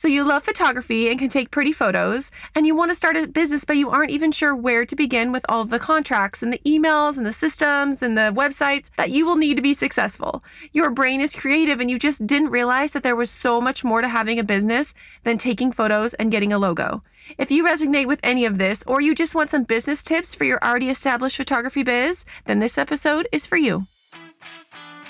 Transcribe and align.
So, 0.00 0.06
you 0.06 0.22
love 0.22 0.44
photography 0.44 1.10
and 1.10 1.18
can 1.18 1.28
take 1.28 1.50
pretty 1.50 1.72
photos, 1.72 2.30
and 2.54 2.64
you 2.64 2.76
want 2.76 2.92
to 2.92 2.94
start 2.94 3.16
a 3.16 3.26
business, 3.26 3.64
but 3.64 3.76
you 3.76 3.90
aren't 3.90 4.12
even 4.12 4.30
sure 4.30 4.54
where 4.54 4.86
to 4.86 4.94
begin 4.94 5.32
with 5.32 5.44
all 5.48 5.60
of 5.60 5.70
the 5.70 5.80
contracts 5.80 6.40
and 6.40 6.52
the 6.52 6.60
emails 6.64 7.16
and 7.16 7.26
the 7.26 7.32
systems 7.32 8.00
and 8.00 8.16
the 8.16 8.32
websites 8.32 8.90
that 8.96 9.10
you 9.10 9.26
will 9.26 9.34
need 9.34 9.56
to 9.56 9.60
be 9.60 9.74
successful. 9.74 10.44
Your 10.70 10.92
brain 10.92 11.20
is 11.20 11.34
creative, 11.34 11.80
and 11.80 11.90
you 11.90 11.98
just 11.98 12.28
didn't 12.28 12.50
realize 12.50 12.92
that 12.92 13.02
there 13.02 13.16
was 13.16 13.28
so 13.28 13.60
much 13.60 13.82
more 13.82 14.00
to 14.00 14.06
having 14.06 14.38
a 14.38 14.44
business 14.44 14.94
than 15.24 15.36
taking 15.36 15.72
photos 15.72 16.14
and 16.14 16.30
getting 16.30 16.52
a 16.52 16.58
logo. 16.58 17.02
If 17.36 17.50
you 17.50 17.64
resonate 17.64 18.06
with 18.06 18.20
any 18.22 18.44
of 18.44 18.58
this, 18.58 18.84
or 18.86 19.00
you 19.00 19.16
just 19.16 19.34
want 19.34 19.50
some 19.50 19.64
business 19.64 20.04
tips 20.04 20.32
for 20.32 20.44
your 20.44 20.62
already 20.64 20.90
established 20.90 21.38
photography 21.38 21.82
biz, 21.82 22.24
then 22.44 22.60
this 22.60 22.78
episode 22.78 23.26
is 23.32 23.48
for 23.48 23.56
you. 23.56 23.88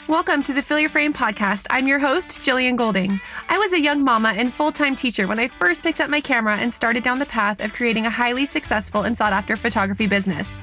Welcome 0.09 0.43
to 0.45 0.54
the 0.54 0.62
Fill 0.62 0.79
Your 0.79 0.88
Frame 0.88 1.12
podcast. 1.12 1.66
I'm 1.68 1.86
your 1.86 1.98
host, 1.98 2.40
Jillian 2.40 2.77
Golding. 2.77 3.20
I 3.50 3.58
was 3.58 3.75
a 3.75 3.82
young 3.82 4.02
mama 4.02 4.30
and 4.30 4.50
full 4.50 4.72
time 4.72 4.96
teacher 4.96 5.27
when 5.27 5.38
I 5.38 5.48
first 5.48 5.82
picked 5.82 6.00
up 6.00 6.08
my 6.08 6.22
camera 6.22 6.57
and 6.57 6.72
started 6.72 7.03
down 7.03 7.18
the 7.18 7.26
path 7.26 7.61
of 7.61 7.75
creating 7.75 8.07
a 8.07 8.11
highly 8.11 8.46
successful 8.46 9.02
and 9.02 9.14
sought 9.14 9.35
after 9.35 9.54
photography 9.54 10.07
business. 10.07 10.61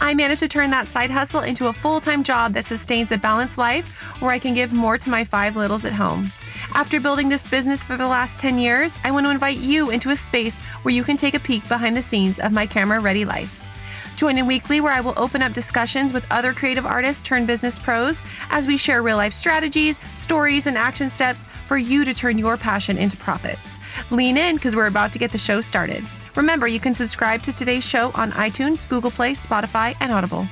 I 0.00 0.14
managed 0.14 0.40
to 0.40 0.48
turn 0.48 0.70
that 0.70 0.88
side 0.88 1.12
hustle 1.12 1.42
into 1.42 1.68
a 1.68 1.72
full 1.72 2.00
time 2.00 2.24
job 2.24 2.54
that 2.54 2.64
sustains 2.64 3.12
a 3.12 3.18
balanced 3.18 3.56
life 3.56 3.88
where 4.20 4.32
I 4.32 4.40
can 4.40 4.52
give 4.52 4.72
more 4.72 4.98
to 4.98 5.10
my 5.10 5.22
five 5.22 5.54
littles 5.54 5.84
at 5.84 5.92
home. 5.92 6.32
After 6.74 6.98
building 6.98 7.28
this 7.28 7.46
business 7.46 7.84
for 7.84 7.96
the 7.96 8.08
last 8.08 8.40
10 8.40 8.58
years, 8.58 8.98
I 9.04 9.12
want 9.12 9.26
to 9.26 9.30
invite 9.30 9.58
you 9.58 9.90
into 9.90 10.10
a 10.10 10.16
space 10.16 10.58
where 10.82 10.92
you 10.92 11.04
can 11.04 11.16
take 11.16 11.34
a 11.34 11.40
peek 11.40 11.68
behind 11.68 11.96
the 11.96 12.02
scenes 12.02 12.40
of 12.40 12.50
my 12.50 12.66
camera 12.66 12.98
ready 12.98 13.24
life. 13.24 13.62
Join 14.18 14.36
in 14.36 14.48
weekly 14.48 14.80
where 14.80 14.92
I 14.92 15.00
will 15.00 15.14
open 15.16 15.42
up 15.42 15.52
discussions 15.52 16.12
with 16.12 16.26
other 16.28 16.52
creative 16.52 16.84
artists 16.84 17.22
turned 17.22 17.46
business 17.46 17.78
pros 17.78 18.20
as 18.50 18.66
we 18.66 18.76
share 18.76 19.00
real 19.00 19.16
life 19.16 19.32
strategies, 19.32 20.00
stories, 20.12 20.66
and 20.66 20.76
action 20.76 21.08
steps 21.08 21.44
for 21.68 21.78
you 21.78 22.04
to 22.04 22.12
turn 22.12 22.36
your 22.36 22.56
passion 22.56 22.98
into 22.98 23.16
profits. 23.16 23.78
Lean 24.10 24.36
in 24.36 24.56
because 24.56 24.74
we're 24.74 24.88
about 24.88 25.12
to 25.12 25.20
get 25.20 25.30
the 25.30 25.38
show 25.38 25.60
started. 25.60 26.04
Remember, 26.34 26.66
you 26.66 26.80
can 26.80 26.94
subscribe 26.94 27.44
to 27.44 27.52
today's 27.52 27.84
show 27.84 28.10
on 28.16 28.32
iTunes, 28.32 28.88
Google 28.88 29.12
Play, 29.12 29.34
Spotify, 29.34 29.94
and 30.00 30.10
Audible. 30.10 30.48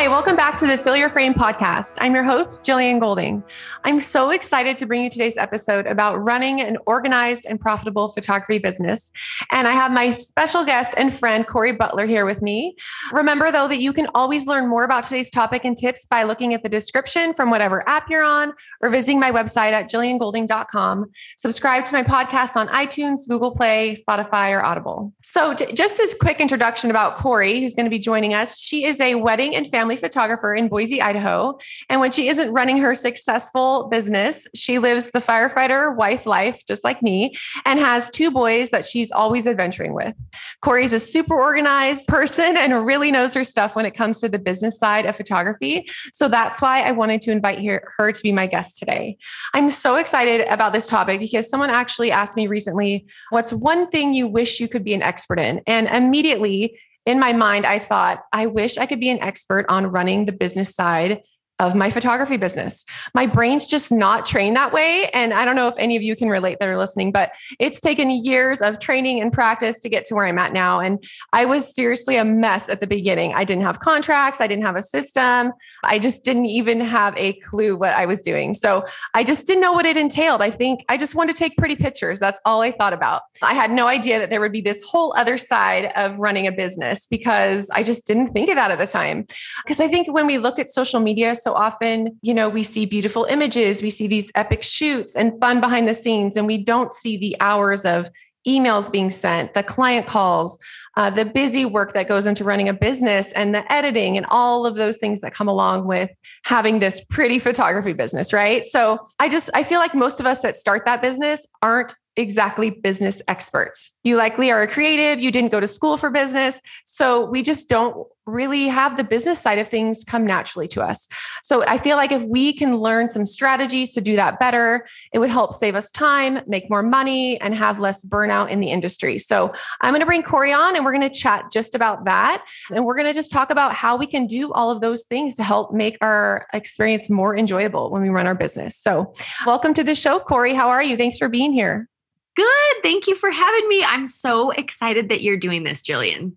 Hi, 0.00 0.08
welcome 0.08 0.34
back 0.34 0.56
to 0.56 0.66
the 0.66 0.78
Fill 0.78 0.96
Your 0.96 1.10
Frame 1.10 1.34
podcast. 1.34 1.98
I'm 2.00 2.14
your 2.14 2.24
host, 2.24 2.64
Jillian 2.64 3.00
Golding. 3.00 3.44
I'm 3.84 4.00
so 4.00 4.30
excited 4.30 4.78
to 4.78 4.86
bring 4.86 5.04
you 5.04 5.10
today's 5.10 5.36
episode 5.36 5.86
about 5.86 6.16
running 6.16 6.62
an 6.62 6.78
organized 6.86 7.44
and 7.46 7.60
profitable 7.60 8.08
photography 8.08 8.56
business. 8.56 9.12
And 9.50 9.68
I 9.68 9.72
have 9.72 9.92
my 9.92 10.08
special 10.08 10.64
guest 10.64 10.94
and 10.96 11.12
friend, 11.12 11.46
Corey 11.46 11.72
Butler, 11.72 12.06
here 12.06 12.24
with 12.24 12.40
me. 12.40 12.76
Remember, 13.12 13.52
though, 13.52 13.68
that 13.68 13.82
you 13.82 13.92
can 13.92 14.08
always 14.14 14.46
learn 14.46 14.70
more 14.70 14.84
about 14.84 15.04
today's 15.04 15.30
topic 15.30 15.66
and 15.66 15.76
tips 15.76 16.06
by 16.06 16.22
looking 16.22 16.54
at 16.54 16.62
the 16.62 16.70
description 16.70 17.34
from 17.34 17.50
whatever 17.50 17.86
app 17.86 18.08
you're 18.08 18.24
on 18.24 18.54
or 18.80 18.88
visiting 18.88 19.20
my 19.20 19.30
website 19.30 19.72
at 19.72 19.90
jilliangolding.com. 19.90 21.10
Subscribe 21.36 21.84
to 21.84 21.92
my 21.92 22.02
podcast 22.02 22.56
on 22.56 22.68
iTunes, 22.68 23.28
Google 23.28 23.50
Play, 23.50 23.96
Spotify, 23.96 24.50
or 24.58 24.64
Audible. 24.64 25.12
So, 25.22 25.52
t- 25.52 25.70
just 25.74 25.98
this 25.98 26.14
quick 26.14 26.40
introduction 26.40 26.88
about 26.88 27.16
Corey, 27.16 27.60
who's 27.60 27.74
going 27.74 27.84
to 27.84 27.90
be 27.90 27.98
joining 27.98 28.32
us. 28.32 28.58
She 28.58 28.86
is 28.86 28.98
a 28.98 29.16
wedding 29.16 29.54
and 29.54 29.66
family 29.66 29.89
family 29.90 30.00
photographer 30.00 30.54
in 30.54 30.68
Boise, 30.68 31.02
Idaho. 31.02 31.58
And 31.88 32.00
when 32.00 32.12
she 32.12 32.28
isn't 32.28 32.52
running 32.52 32.78
her 32.78 32.94
successful 32.94 33.88
business, 33.88 34.46
she 34.54 34.78
lives 34.78 35.10
the 35.10 35.18
firefighter 35.18 35.96
wife 35.96 36.26
life, 36.26 36.64
just 36.64 36.84
like 36.84 37.02
me, 37.02 37.34
and 37.64 37.80
has 37.80 38.08
two 38.10 38.30
boys 38.30 38.70
that 38.70 38.84
she's 38.84 39.10
always 39.10 39.46
adventuring 39.46 39.94
with. 39.94 40.16
Corey's 40.62 40.92
a 40.92 41.00
super 41.00 41.34
organized 41.34 42.06
person 42.06 42.56
and 42.56 42.86
really 42.86 43.10
knows 43.10 43.34
her 43.34 43.44
stuff 43.44 43.74
when 43.74 43.84
it 43.84 43.94
comes 43.94 44.20
to 44.20 44.28
the 44.28 44.38
business 44.38 44.78
side 44.78 45.06
of 45.06 45.16
photography. 45.16 45.86
So 46.12 46.28
that's 46.28 46.62
why 46.62 46.82
I 46.82 46.92
wanted 46.92 47.20
to 47.22 47.32
invite 47.32 47.64
her, 47.64 47.82
her 47.96 48.12
to 48.12 48.22
be 48.22 48.32
my 48.32 48.46
guest 48.46 48.78
today. 48.78 49.16
I'm 49.54 49.70
so 49.70 49.96
excited 49.96 50.46
about 50.48 50.72
this 50.72 50.86
topic 50.86 51.18
because 51.18 51.50
someone 51.50 51.70
actually 51.70 52.12
asked 52.12 52.36
me 52.36 52.46
recently, 52.46 53.06
What's 53.30 53.52
one 53.52 53.90
thing 53.90 54.14
you 54.14 54.28
wish 54.28 54.60
you 54.60 54.68
could 54.68 54.84
be 54.84 54.94
an 54.94 55.02
expert 55.02 55.40
in? 55.40 55.60
And 55.66 55.88
immediately, 55.88 56.78
in 57.06 57.18
my 57.18 57.32
mind, 57.32 57.66
I 57.66 57.78
thought, 57.78 58.22
I 58.32 58.46
wish 58.46 58.78
I 58.78 58.86
could 58.86 59.00
be 59.00 59.10
an 59.10 59.22
expert 59.22 59.66
on 59.68 59.86
running 59.86 60.24
the 60.24 60.32
business 60.32 60.74
side 60.74 61.22
of 61.60 61.74
my 61.74 61.90
photography 61.90 62.38
business. 62.38 62.84
My 63.14 63.26
brain's 63.26 63.66
just 63.66 63.92
not 63.92 64.24
trained 64.24 64.56
that 64.56 64.72
way. 64.72 65.10
And 65.12 65.32
I 65.34 65.44
don't 65.44 65.54
know 65.54 65.68
if 65.68 65.74
any 65.78 65.94
of 65.94 66.02
you 66.02 66.16
can 66.16 66.28
relate 66.28 66.58
that 66.58 66.68
are 66.68 66.76
listening, 66.78 67.12
but 67.12 67.32
it's 67.58 67.80
taken 67.80 68.10
years 68.10 68.62
of 68.62 68.78
training 68.78 69.20
and 69.20 69.30
practice 69.30 69.78
to 69.80 69.88
get 69.90 70.06
to 70.06 70.14
where 70.14 70.26
I'm 70.26 70.38
at 70.38 70.54
now. 70.54 70.80
And 70.80 71.04
I 71.34 71.44
was 71.44 71.72
seriously 71.72 72.16
a 72.16 72.24
mess 72.24 72.68
at 72.70 72.80
the 72.80 72.86
beginning. 72.86 73.34
I 73.34 73.44
didn't 73.44 73.62
have 73.62 73.78
contracts, 73.80 74.40
I 74.40 74.46
didn't 74.46 74.64
have 74.64 74.76
a 74.76 74.82
system, 74.82 75.52
I 75.84 75.98
just 75.98 76.24
didn't 76.24 76.46
even 76.46 76.80
have 76.80 77.14
a 77.18 77.34
clue 77.34 77.76
what 77.76 77.90
I 77.90 78.06
was 78.06 78.22
doing. 78.22 78.54
So 78.54 78.84
I 79.12 79.22
just 79.22 79.46
didn't 79.46 79.60
know 79.60 79.72
what 79.72 79.84
it 79.84 79.98
entailed. 79.98 80.40
I 80.40 80.50
think 80.50 80.84
I 80.88 80.96
just 80.96 81.14
wanted 81.14 81.36
to 81.36 81.38
take 81.38 81.58
pretty 81.58 81.76
pictures. 81.76 82.18
That's 82.18 82.40
all 82.46 82.62
I 82.62 82.70
thought 82.70 82.94
about. 82.94 83.22
I 83.42 83.52
had 83.52 83.70
no 83.70 83.86
idea 83.86 84.18
that 84.18 84.30
there 84.30 84.40
would 84.40 84.52
be 84.52 84.62
this 84.62 84.82
whole 84.82 85.14
other 85.14 85.36
side 85.36 85.92
of 85.94 86.18
running 86.18 86.46
a 86.46 86.52
business 86.52 87.06
because 87.06 87.68
I 87.70 87.82
just 87.82 88.06
didn't 88.06 88.28
think 88.28 88.48
of 88.48 88.56
that 88.56 88.70
at 88.70 88.78
the 88.78 88.86
time. 88.86 89.26
Because 89.62 89.78
I 89.78 89.88
think 89.88 90.10
when 90.10 90.26
we 90.26 90.38
look 90.38 90.58
at 90.58 90.70
social 90.70 91.00
media, 91.00 91.34
so 91.34 91.49
so 91.50 91.56
often, 91.56 92.16
you 92.22 92.32
know, 92.32 92.48
we 92.48 92.62
see 92.62 92.86
beautiful 92.86 93.24
images, 93.24 93.82
we 93.82 93.90
see 93.90 94.06
these 94.06 94.30
epic 94.36 94.62
shoots 94.62 95.16
and 95.16 95.32
fun 95.40 95.60
behind 95.60 95.88
the 95.88 95.94
scenes, 95.94 96.36
and 96.36 96.46
we 96.46 96.58
don't 96.58 96.94
see 96.94 97.16
the 97.16 97.36
hours 97.40 97.84
of 97.84 98.08
emails 98.46 98.90
being 98.90 99.10
sent, 99.10 99.52
the 99.54 99.64
client 99.64 100.06
calls, 100.06 100.60
uh, 100.96 101.10
the 101.10 101.24
busy 101.24 101.64
work 101.64 101.92
that 101.92 102.06
goes 102.06 102.24
into 102.24 102.44
running 102.44 102.68
a 102.68 102.72
business, 102.72 103.32
and 103.32 103.52
the 103.52 103.70
editing, 103.72 104.16
and 104.16 104.26
all 104.30 104.64
of 104.64 104.76
those 104.76 104.98
things 104.98 105.22
that 105.22 105.34
come 105.34 105.48
along 105.48 105.88
with 105.88 106.08
having 106.44 106.78
this 106.78 107.04
pretty 107.10 107.40
photography 107.40 107.94
business, 107.94 108.32
right? 108.32 108.68
So 108.68 109.04
I 109.18 109.28
just, 109.28 109.50
I 109.52 109.64
feel 109.64 109.80
like 109.80 109.92
most 109.92 110.20
of 110.20 110.26
us 110.26 110.42
that 110.42 110.56
start 110.56 110.84
that 110.86 111.02
business 111.02 111.48
aren't 111.62 111.96
exactly 112.16 112.70
business 112.70 113.22
experts. 113.28 113.96
You 114.04 114.16
likely 114.16 114.50
are 114.50 114.62
a 114.62 114.68
creative, 114.68 115.20
you 115.20 115.32
didn't 115.32 115.52
go 115.52 115.58
to 115.58 115.66
school 115.66 115.96
for 115.96 116.10
business. 116.10 116.60
So 116.84 117.24
we 117.24 117.42
just 117.42 117.68
don't 117.68 118.06
really 118.30 118.68
have 118.68 118.96
the 118.96 119.04
business 119.04 119.40
side 119.40 119.58
of 119.58 119.68
things 119.68 120.04
come 120.04 120.26
naturally 120.26 120.68
to 120.68 120.82
us. 120.82 121.08
So 121.42 121.64
I 121.66 121.78
feel 121.78 121.96
like 121.96 122.12
if 122.12 122.22
we 122.22 122.52
can 122.52 122.76
learn 122.76 123.10
some 123.10 123.26
strategies 123.26 123.94
to 123.94 124.00
do 124.00 124.16
that 124.16 124.38
better, 124.38 124.86
it 125.12 125.18
would 125.18 125.30
help 125.30 125.52
save 125.52 125.74
us 125.74 125.90
time, 125.90 126.40
make 126.46 126.70
more 126.70 126.82
money, 126.82 127.40
and 127.40 127.54
have 127.54 127.80
less 127.80 128.04
burnout 128.04 128.50
in 128.50 128.60
the 128.60 128.70
industry. 128.70 129.18
So 129.18 129.52
I'm 129.80 129.92
going 129.92 130.00
to 130.00 130.06
bring 130.06 130.22
Corey 130.22 130.52
on 130.52 130.76
and 130.76 130.84
we're 130.84 130.92
going 130.92 131.08
to 131.08 131.18
chat 131.18 131.44
just 131.52 131.74
about 131.74 132.04
that. 132.04 132.44
And 132.70 132.84
we're 132.84 132.96
going 132.96 133.08
to 133.08 133.14
just 133.14 133.30
talk 133.32 133.50
about 133.50 133.74
how 133.74 133.96
we 133.96 134.06
can 134.06 134.26
do 134.26 134.52
all 134.52 134.70
of 134.70 134.80
those 134.80 135.04
things 135.04 135.36
to 135.36 135.42
help 135.42 135.72
make 135.72 135.98
our 136.00 136.46
experience 136.52 137.10
more 137.10 137.36
enjoyable 137.36 137.90
when 137.90 138.02
we 138.02 138.08
run 138.08 138.26
our 138.26 138.34
business. 138.34 138.76
So 138.76 139.12
welcome 139.46 139.74
to 139.74 139.84
the 139.84 139.94
show, 139.94 140.20
Corey. 140.20 140.54
How 140.54 140.68
are 140.68 140.82
you? 140.82 140.96
Thanks 140.96 141.18
for 141.18 141.28
being 141.28 141.52
here. 141.52 141.88
Good. 142.36 142.82
Thank 142.82 143.06
you 143.06 143.16
for 143.16 143.30
having 143.30 143.68
me. 143.68 143.84
I'm 143.84 144.06
so 144.06 144.50
excited 144.50 145.08
that 145.08 145.20
you're 145.20 145.36
doing 145.36 145.64
this, 145.64 145.82
Jillian. 145.82 146.32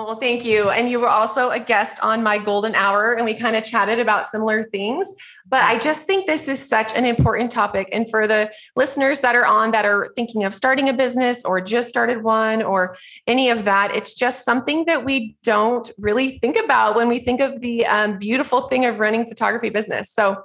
Oh, 0.00 0.14
thank 0.14 0.44
you. 0.44 0.70
And 0.70 0.88
you 0.88 1.00
were 1.00 1.08
also 1.08 1.50
a 1.50 1.58
guest 1.58 1.98
on 2.04 2.22
my 2.22 2.38
golden 2.38 2.72
hour, 2.76 3.14
and 3.14 3.24
we 3.24 3.34
kind 3.34 3.56
of 3.56 3.64
chatted 3.64 3.98
about 3.98 4.28
similar 4.28 4.62
things. 4.62 5.12
But 5.44 5.64
I 5.64 5.76
just 5.76 6.04
think 6.04 6.24
this 6.24 6.46
is 6.46 6.64
such 6.64 6.94
an 6.94 7.04
important 7.04 7.50
topic. 7.50 7.88
And 7.90 8.08
for 8.08 8.28
the 8.28 8.48
listeners 8.76 9.22
that 9.22 9.34
are 9.34 9.44
on 9.44 9.72
that 9.72 9.84
are 9.84 10.12
thinking 10.14 10.44
of 10.44 10.54
starting 10.54 10.88
a 10.88 10.92
business 10.92 11.44
or 11.44 11.60
just 11.60 11.88
started 11.88 12.22
one 12.22 12.62
or 12.62 12.96
any 13.26 13.50
of 13.50 13.64
that, 13.64 13.90
it's 13.96 14.14
just 14.14 14.44
something 14.44 14.84
that 14.84 15.04
we 15.04 15.34
don't 15.42 15.90
really 15.98 16.38
think 16.38 16.56
about 16.56 16.94
when 16.94 17.08
we 17.08 17.18
think 17.18 17.40
of 17.40 17.60
the 17.60 17.84
um, 17.86 18.20
beautiful 18.20 18.60
thing 18.68 18.84
of 18.84 19.00
running 19.00 19.26
photography 19.26 19.68
business. 19.68 20.12
So 20.12 20.44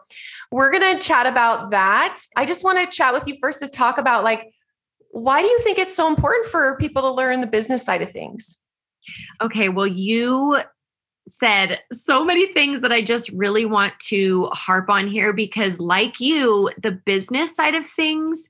we're 0.49 0.71
going 0.71 0.97
to 0.97 1.05
chat 1.05 1.27
about 1.27 1.69
that. 1.69 2.19
I 2.35 2.45
just 2.45 2.63
want 2.63 2.79
to 2.79 2.87
chat 2.87 3.13
with 3.13 3.27
you 3.27 3.37
first 3.39 3.59
to 3.59 3.67
talk 3.67 3.99
about 3.99 4.23
like, 4.23 4.51
why 5.11 5.43
do 5.43 5.47
you 5.47 5.59
think 5.59 5.77
it's 5.77 5.95
so 5.95 6.07
important 6.07 6.47
for 6.47 6.75
people 6.77 7.03
to 7.03 7.11
learn 7.11 7.39
the 7.39 7.45
business 7.45 7.83
side 7.83 8.01
of 8.01 8.09
things? 8.09 8.59
Okay, 9.41 9.69
well, 9.69 9.87
you 9.87 10.59
said 11.27 11.79
so 11.91 12.23
many 12.23 12.51
things 12.53 12.81
that 12.81 12.91
I 12.91 13.01
just 13.01 13.29
really 13.29 13.65
want 13.65 13.93
to 14.07 14.49
harp 14.51 14.89
on 14.89 15.07
here 15.07 15.33
because, 15.33 15.79
like 15.79 16.19
you, 16.19 16.69
the 16.81 16.91
business 16.91 17.55
side 17.55 17.75
of 17.75 17.87
things 17.87 18.49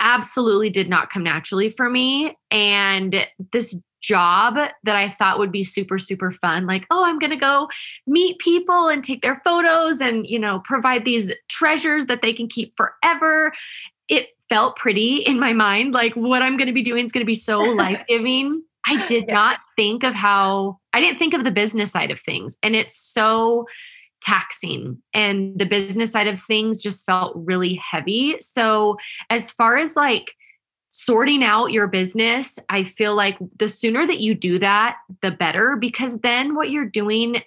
absolutely 0.00 0.70
did 0.70 0.88
not 0.88 1.10
come 1.10 1.22
naturally 1.22 1.70
for 1.70 1.88
me. 1.88 2.36
And 2.50 3.26
this 3.52 3.78
job 4.02 4.56
that 4.82 4.96
I 4.96 5.08
thought 5.08 5.38
would 5.38 5.52
be 5.52 5.64
super, 5.64 5.98
super 5.98 6.30
fun, 6.30 6.66
like, 6.66 6.84
oh, 6.90 7.04
I'm 7.04 7.18
going 7.18 7.30
to 7.30 7.36
go 7.36 7.68
meet 8.06 8.38
people 8.38 8.88
and 8.88 9.02
take 9.02 9.22
their 9.22 9.40
photos 9.44 10.00
and, 10.00 10.26
you 10.26 10.38
know, 10.38 10.60
provide 10.60 11.04
these 11.04 11.32
treasures 11.48 12.06
that 12.06 12.20
they 12.20 12.32
can 12.32 12.48
keep 12.48 12.74
forever. 12.76 13.52
It 14.08 14.28
felt 14.50 14.76
pretty 14.76 15.16
in 15.16 15.40
my 15.40 15.54
mind, 15.54 15.94
like 15.94 16.14
what 16.14 16.42
I'm 16.42 16.56
going 16.56 16.66
to 16.66 16.74
be 16.74 16.82
doing 16.82 17.06
is 17.06 17.12
going 17.12 17.22
to 17.22 17.26
be 17.26 17.34
so 17.34 17.60
life 17.60 18.04
giving. 18.06 18.62
I 18.86 19.06
did 19.06 19.24
yeah. 19.28 19.34
not 19.34 19.60
think 19.76 20.04
of 20.04 20.14
how 20.14 20.78
I 20.92 21.00
didn't 21.00 21.18
think 21.18 21.34
of 21.34 21.44
the 21.44 21.50
business 21.50 21.92
side 21.92 22.10
of 22.10 22.20
things. 22.20 22.56
And 22.62 22.76
it's 22.76 22.96
so 22.96 23.66
taxing. 24.22 25.02
And 25.12 25.58
the 25.58 25.66
business 25.66 26.12
side 26.12 26.26
of 26.26 26.40
things 26.42 26.82
just 26.82 27.04
felt 27.04 27.32
really 27.36 27.74
heavy. 27.74 28.36
So, 28.40 28.96
as 29.30 29.50
far 29.50 29.76
as 29.76 29.96
like 29.96 30.32
sorting 30.88 31.42
out 31.42 31.72
your 31.72 31.86
business, 31.86 32.58
I 32.68 32.84
feel 32.84 33.14
like 33.14 33.36
the 33.58 33.68
sooner 33.68 34.06
that 34.06 34.20
you 34.20 34.34
do 34.34 34.58
that, 34.60 34.96
the 35.22 35.30
better, 35.30 35.76
because 35.76 36.20
then 36.20 36.54
what 36.54 36.70
you're 36.70 36.88
doing 36.88 37.42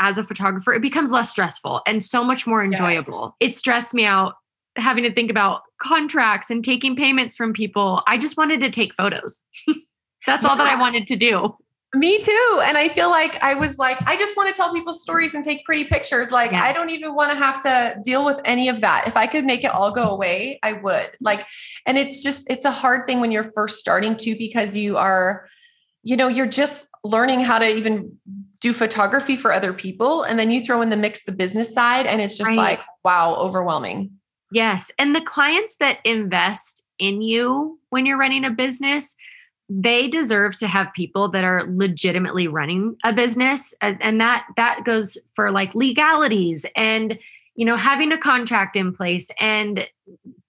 as 0.00 0.18
a 0.18 0.24
photographer, 0.24 0.72
it 0.72 0.82
becomes 0.82 1.10
less 1.10 1.30
stressful 1.30 1.80
and 1.86 2.04
so 2.04 2.22
much 2.24 2.46
more 2.46 2.62
enjoyable. 2.62 3.36
Yes. 3.40 3.50
It 3.50 3.54
stressed 3.54 3.94
me 3.94 4.04
out 4.04 4.34
having 4.76 5.04
to 5.04 5.12
think 5.12 5.30
about 5.30 5.62
contracts 5.80 6.50
and 6.50 6.64
taking 6.64 6.94
payments 6.96 7.36
from 7.36 7.52
people. 7.52 8.02
I 8.06 8.18
just 8.18 8.36
wanted 8.36 8.60
to 8.60 8.70
take 8.70 8.94
photos. 8.94 9.44
That's 10.26 10.44
all 10.44 10.56
that 10.56 10.66
I 10.66 10.78
wanted 10.78 11.06
to 11.08 11.16
do. 11.16 11.56
Me 11.94 12.18
too. 12.18 12.60
And 12.62 12.76
I 12.76 12.88
feel 12.88 13.08
like 13.08 13.42
I 13.42 13.54
was 13.54 13.78
like, 13.78 13.96
I 14.06 14.16
just 14.18 14.36
want 14.36 14.54
to 14.54 14.54
tell 14.54 14.74
people 14.74 14.92
stories 14.92 15.34
and 15.34 15.42
take 15.42 15.64
pretty 15.64 15.84
pictures. 15.84 16.30
Like, 16.30 16.52
yeah. 16.52 16.62
I 16.62 16.74
don't 16.74 16.90
even 16.90 17.14
want 17.14 17.30
to 17.30 17.36
have 17.36 17.62
to 17.62 17.98
deal 18.02 18.26
with 18.26 18.38
any 18.44 18.68
of 18.68 18.82
that. 18.82 19.04
If 19.06 19.16
I 19.16 19.26
could 19.26 19.46
make 19.46 19.64
it 19.64 19.70
all 19.70 19.90
go 19.90 20.10
away, 20.10 20.58
I 20.62 20.74
would. 20.74 21.10
Like, 21.18 21.46
and 21.86 21.96
it's 21.96 22.22
just, 22.22 22.50
it's 22.50 22.66
a 22.66 22.70
hard 22.70 23.06
thing 23.06 23.20
when 23.20 23.32
you're 23.32 23.50
first 23.52 23.78
starting 23.78 24.16
to 24.16 24.36
because 24.36 24.76
you 24.76 24.98
are, 24.98 25.48
you 26.02 26.14
know, 26.14 26.28
you're 26.28 26.46
just 26.46 26.88
learning 27.04 27.40
how 27.40 27.58
to 27.58 27.66
even 27.66 28.18
do 28.60 28.74
photography 28.74 29.36
for 29.36 29.50
other 29.50 29.72
people. 29.72 30.24
And 30.24 30.38
then 30.38 30.50
you 30.50 30.60
throw 30.60 30.82
in 30.82 30.90
the 30.90 30.96
mix 30.96 31.24
the 31.24 31.32
business 31.32 31.72
side, 31.72 32.06
and 32.06 32.20
it's 32.20 32.36
just 32.36 32.50
right. 32.50 32.56
like, 32.56 32.80
wow, 33.02 33.34
overwhelming. 33.36 34.10
Yes. 34.52 34.90
And 34.98 35.14
the 35.14 35.22
clients 35.22 35.76
that 35.76 35.98
invest 36.04 36.84
in 36.98 37.22
you 37.22 37.78
when 37.88 38.04
you're 38.04 38.18
running 38.18 38.44
a 38.44 38.50
business, 38.50 39.14
they 39.68 40.08
deserve 40.08 40.56
to 40.56 40.66
have 40.66 40.92
people 40.94 41.28
that 41.28 41.44
are 41.44 41.64
legitimately 41.68 42.48
running 42.48 42.96
a 43.04 43.12
business 43.12 43.74
and 43.80 44.20
that 44.20 44.46
that 44.56 44.84
goes 44.84 45.18
for 45.34 45.50
like 45.50 45.74
legalities 45.74 46.64
and 46.74 47.18
you 47.54 47.66
know 47.66 47.76
having 47.76 48.10
a 48.10 48.18
contract 48.18 48.76
in 48.76 48.94
place 48.94 49.30
and 49.38 49.86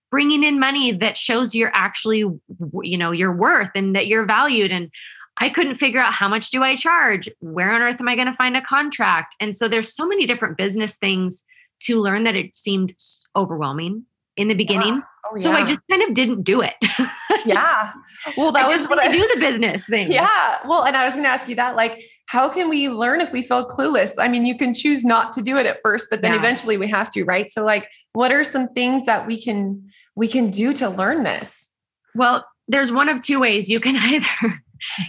bringing 0.10 0.44
in 0.44 0.60
money 0.60 0.92
that 0.92 1.18
shows 1.18 1.54
you're 1.54 1.72
actually 1.74 2.20
you 2.20 2.98
know 2.98 3.12
your 3.12 3.34
worth 3.34 3.72
and 3.76 3.96
that 3.96 4.08
you're 4.08 4.26
valued. 4.26 4.72
And 4.72 4.90
i 5.38 5.50
couldn't 5.50 5.76
figure 5.76 6.02
out 6.02 6.14
how 6.14 6.28
much 6.28 6.50
do 6.50 6.64
i 6.64 6.76
charge? 6.76 7.30
Where 7.40 7.72
on 7.72 7.82
earth 7.82 8.00
am 8.00 8.08
i 8.08 8.16
going 8.16 8.28
to 8.28 8.34
find 8.34 8.56
a 8.56 8.62
contract? 8.62 9.36
And 9.40 9.54
so 9.54 9.68
there's 9.68 9.94
so 9.94 10.08
many 10.08 10.26
different 10.26 10.58
business 10.58 10.98
things 10.98 11.44
to 11.84 12.00
learn 12.00 12.24
that 12.24 12.36
it 12.36 12.56
seemed 12.56 12.94
overwhelming 13.36 14.06
in 14.40 14.48
the 14.48 14.56
beginning. 14.56 14.96
Yeah. 14.96 15.02
Oh, 15.32 15.36
yeah. 15.38 15.44
So 15.44 15.52
I 15.52 15.64
just 15.64 15.82
kind 15.92 16.02
of 16.02 16.16
didn't 16.16 16.42
do 16.42 16.62
it. 16.62 16.74
yeah. 17.46 17.92
Well, 18.36 18.52
that 18.54 18.66
I 18.66 18.70
was 18.70 18.88
what 18.88 18.98
I 18.98 19.12
do 19.12 19.20
the 19.32 19.40
business 19.40 19.86
thing. 19.90 20.12
Yeah. 20.12 20.58
Well, 20.66 20.86
and 20.86 20.98
I 20.98 21.06
was 21.06 21.14
going 21.14 21.26
to 21.26 21.30
ask 21.30 21.48
you 21.48 21.56
that 21.56 21.76
like 21.76 22.04
how 22.26 22.50
can 22.50 22.68
we 22.68 22.90
learn 22.90 23.22
if 23.22 23.32
we 23.32 23.44
feel 23.44 23.68
clueless? 23.68 24.14
I 24.18 24.28
mean, 24.28 24.44
you 24.44 24.58
can 24.58 24.74
choose 24.74 25.06
not 25.06 25.32
to 25.34 25.44
do 25.44 25.58
it 25.58 25.68
at 25.68 25.82
first, 25.84 26.08
but 26.10 26.24
then 26.24 26.32
yeah. 26.34 26.40
eventually 26.40 26.78
we 26.78 26.88
have 26.88 27.12
to, 27.12 27.26
right? 27.26 27.48
So 27.48 27.64
like 27.64 27.88
what 28.14 28.32
are 28.32 28.44
some 28.44 28.70
things 28.70 29.06
that 29.06 29.28
we 29.28 29.40
can 29.40 29.88
we 30.16 30.28
can 30.28 30.50
do 30.50 30.74
to 30.74 30.90
learn 30.90 31.26
this? 31.26 31.74
Well, 32.16 32.44
there's 32.68 32.92
one 32.92 33.08
of 33.08 33.22
two 33.22 33.40
ways. 33.40 33.70
You 33.70 33.80
can 33.80 33.96
either 34.00 34.64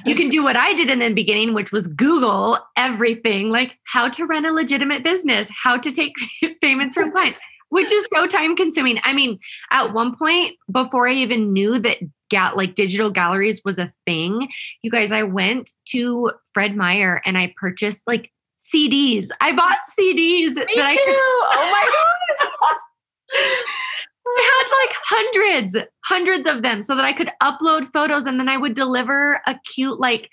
you 0.05 0.17
can 0.17 0.29
do 0.29 0.43
what 0.43 0.57
I 0.57 0.75
did 0.75 0.91
in 0.91 0.99
the 0.99 1.15
beginning, 1.15 1.55
which 1.55 1.73
was 1.73 1.87
Google 1.87 2.59
everything 2.77 3.49
like 3.49 3.73
how 3.85 4.11
to 4.11 4.27
run 4.27 4.45
a 4.45 4.53
legitimate 4.53 5.03
business, 5.03 5.49
how 5.63 5.79
to 5.79 5.91
take 5.91 6.13
payments 6.61 6.95
from 6.95 7.11
clients 7.11 7.39
which 7.71 7.91
is 7.91 8.07
so 8.13 8.27
time 8.27 8.55
consuming. 8.55 9.01
I 9.03 9.15
mean, 9.15 9.39
at 9.71 9.93
one 9.93 10.15
point, 10.17 10.57
before 10.71 11.09
I 11.09 11.15
even 11.15 11.53
knew 11.53 11.79
that 11.79 11.99
got 12.31 12.57
like 12.57 12.75
digital 12.75 13.11
galleries 13.11 13.63
was 13.65 13.79
a 13.79 13.93
thing, 14.05 14.49
you 14.83 14.91
guys, 14.91 15.11
I 15.11 15.23
went 15.23 15.71
to 15.91 16.33
Fred 16.53 16.77
Meyer 16.77 17.23
and 17.25 17.39
I 17.39 17.55
purchased 17.57 18.03
like 18.07 18.31
CDs. 18.59 19.29
I 19.41 19.53
bought 19.53 19.79
CDs. 19.99 20.55
Me 20.55 20.55
that 20.55 20.69
too. 20.69 20.77
I 20.77 21.51
oh 21.55 21.71
my 21.73 22.69
god. 22.69 22.77
I 24.27 24.63
had 24.63 24.69
like 24.81 24.97
hundreds, 25.05 25.89
hundreds 26.05 26.47
of 26.47 26.63
them 26.63 26.83
so 26.83 26.95
that 26.95 27.05
I 27.05 27.13
could 27.13 27.31
upload 27.43 27.93
photos 27.93 28.27
and 28.27 28.39
then 28.39 28.49
I 28.49 28.57
would 28.57 28.75
deliver 28.75 29.41
a 29.47 29.59
cute, 29.75 29.99
like 29.99 30.29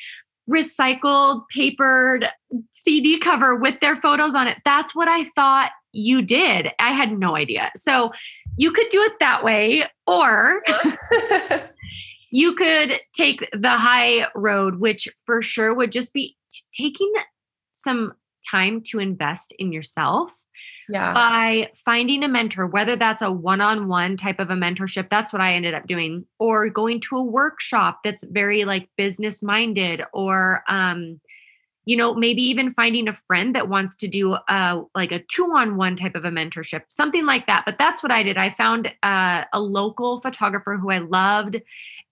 recycled 0.50 1.44
papered 1.54 2.28
CD 2.72 3.20
cover 3.20 3.56
with 3.56 3.80
their 3.80 3.96
photos 3.96 4.36
on 4.36 4.48
it. 4.48 4.58
That's 4.64 4.96
what 4.96 5.08
I 5.08 5.26
thought 5.36 5.72
you 5.92 6.22
did. 6.22 6.72
I 6.80 6.92
had 6.92 7.18
no 7.18 7.36
idea. 7.36 7.72
So 7.76 8.12
you 8.58 8.72
could 8.72 8.90
do 8.90 9.02
it 9.04 9.14
that 9.20 9.44
way, 9.44 9.86
or 10.06 10.64
you 12.32 12.56
could 12.56 13.00
take 13.14 13.48
the 13.54 13.78
high 13.78 14.28
road, 14.36 14.80
which 14.80 15.08
for 15.26 15.42
sure 15.42 15.74
would 15.74 15.92
just 15.92 16.14
be 16.14 16.38
t- 16.52 16.84
taking 16.86 17.12
some 17.72 18.14
time 18.50 18.82
to 18.82 19.00
invest 19.00 19.54
in 19.60 19.72
yourself 19.72 20.32
yeah. 20.90 21.14
by 21.14 21.70
finding 21.76 22.24
a 22.24 22.28
mentor, 22.28 22.66
whether 22.66 22.96
that's 22.96 23.22
a 23.22 23.32
one 23.32 23.62
on 23.62 23.88
one 23.88 24.18
type 24.18 24.40
of 24.40 24.50
a 24.50 24.56
mentorship, 24.56 25.10
that's 25.10 25.34
what 25.34 25.42
I 25.42 25.54
ended 25.54 25.74
up 25.74 25.88
doing, 25.88 26.26
or 26.40 26.70
going 26.70 27.02
to 27.02 27.18
a 27.18 27.24
workshop 27.24 28.00
that's 28.04 28.24
very 28.24 28.66
like 28.66 28.90
business 28.98 29.44
minded, 29.44 30.02
or, 30.14 30.64
um, 30.68 31.20
you 31.88 31.96
know, 31.96 32.14
maybe 32.14 32.42
even 32.44 32.70
finding 32.72 33.08
a 33.08 33.14
friend 33.14 33.56
that 33.56 33.70
wants 33.70 33.96
to 33.96 34.10
do 34.10 34.36
a 34.50 34.82
like 34.94 35.14
a 35.14 35.20
two 35.20 35.46
on 35.56 35.78
one 35.78 35.96
type 35.96 36.16
of 36.16 36.26
a 36.26 36.30
mentorship, 36.30 36.82
something 36.90 37.26
like 37.26 37.48
that. 37.48 37.64
But 37.66 37.78
that's 37.80 38.04
what 38.04 38.12
I 38.12 38.24
did. 38.24 38.38
I 38.38 38.50
found 38.50 38.92
uh, 39.04 39.46
a 39.54 39.62
local 39.62 40.20
photographer 40.20 40.76
who 40.76 40.92
I 40.92 40.98
loved 40.98 41.62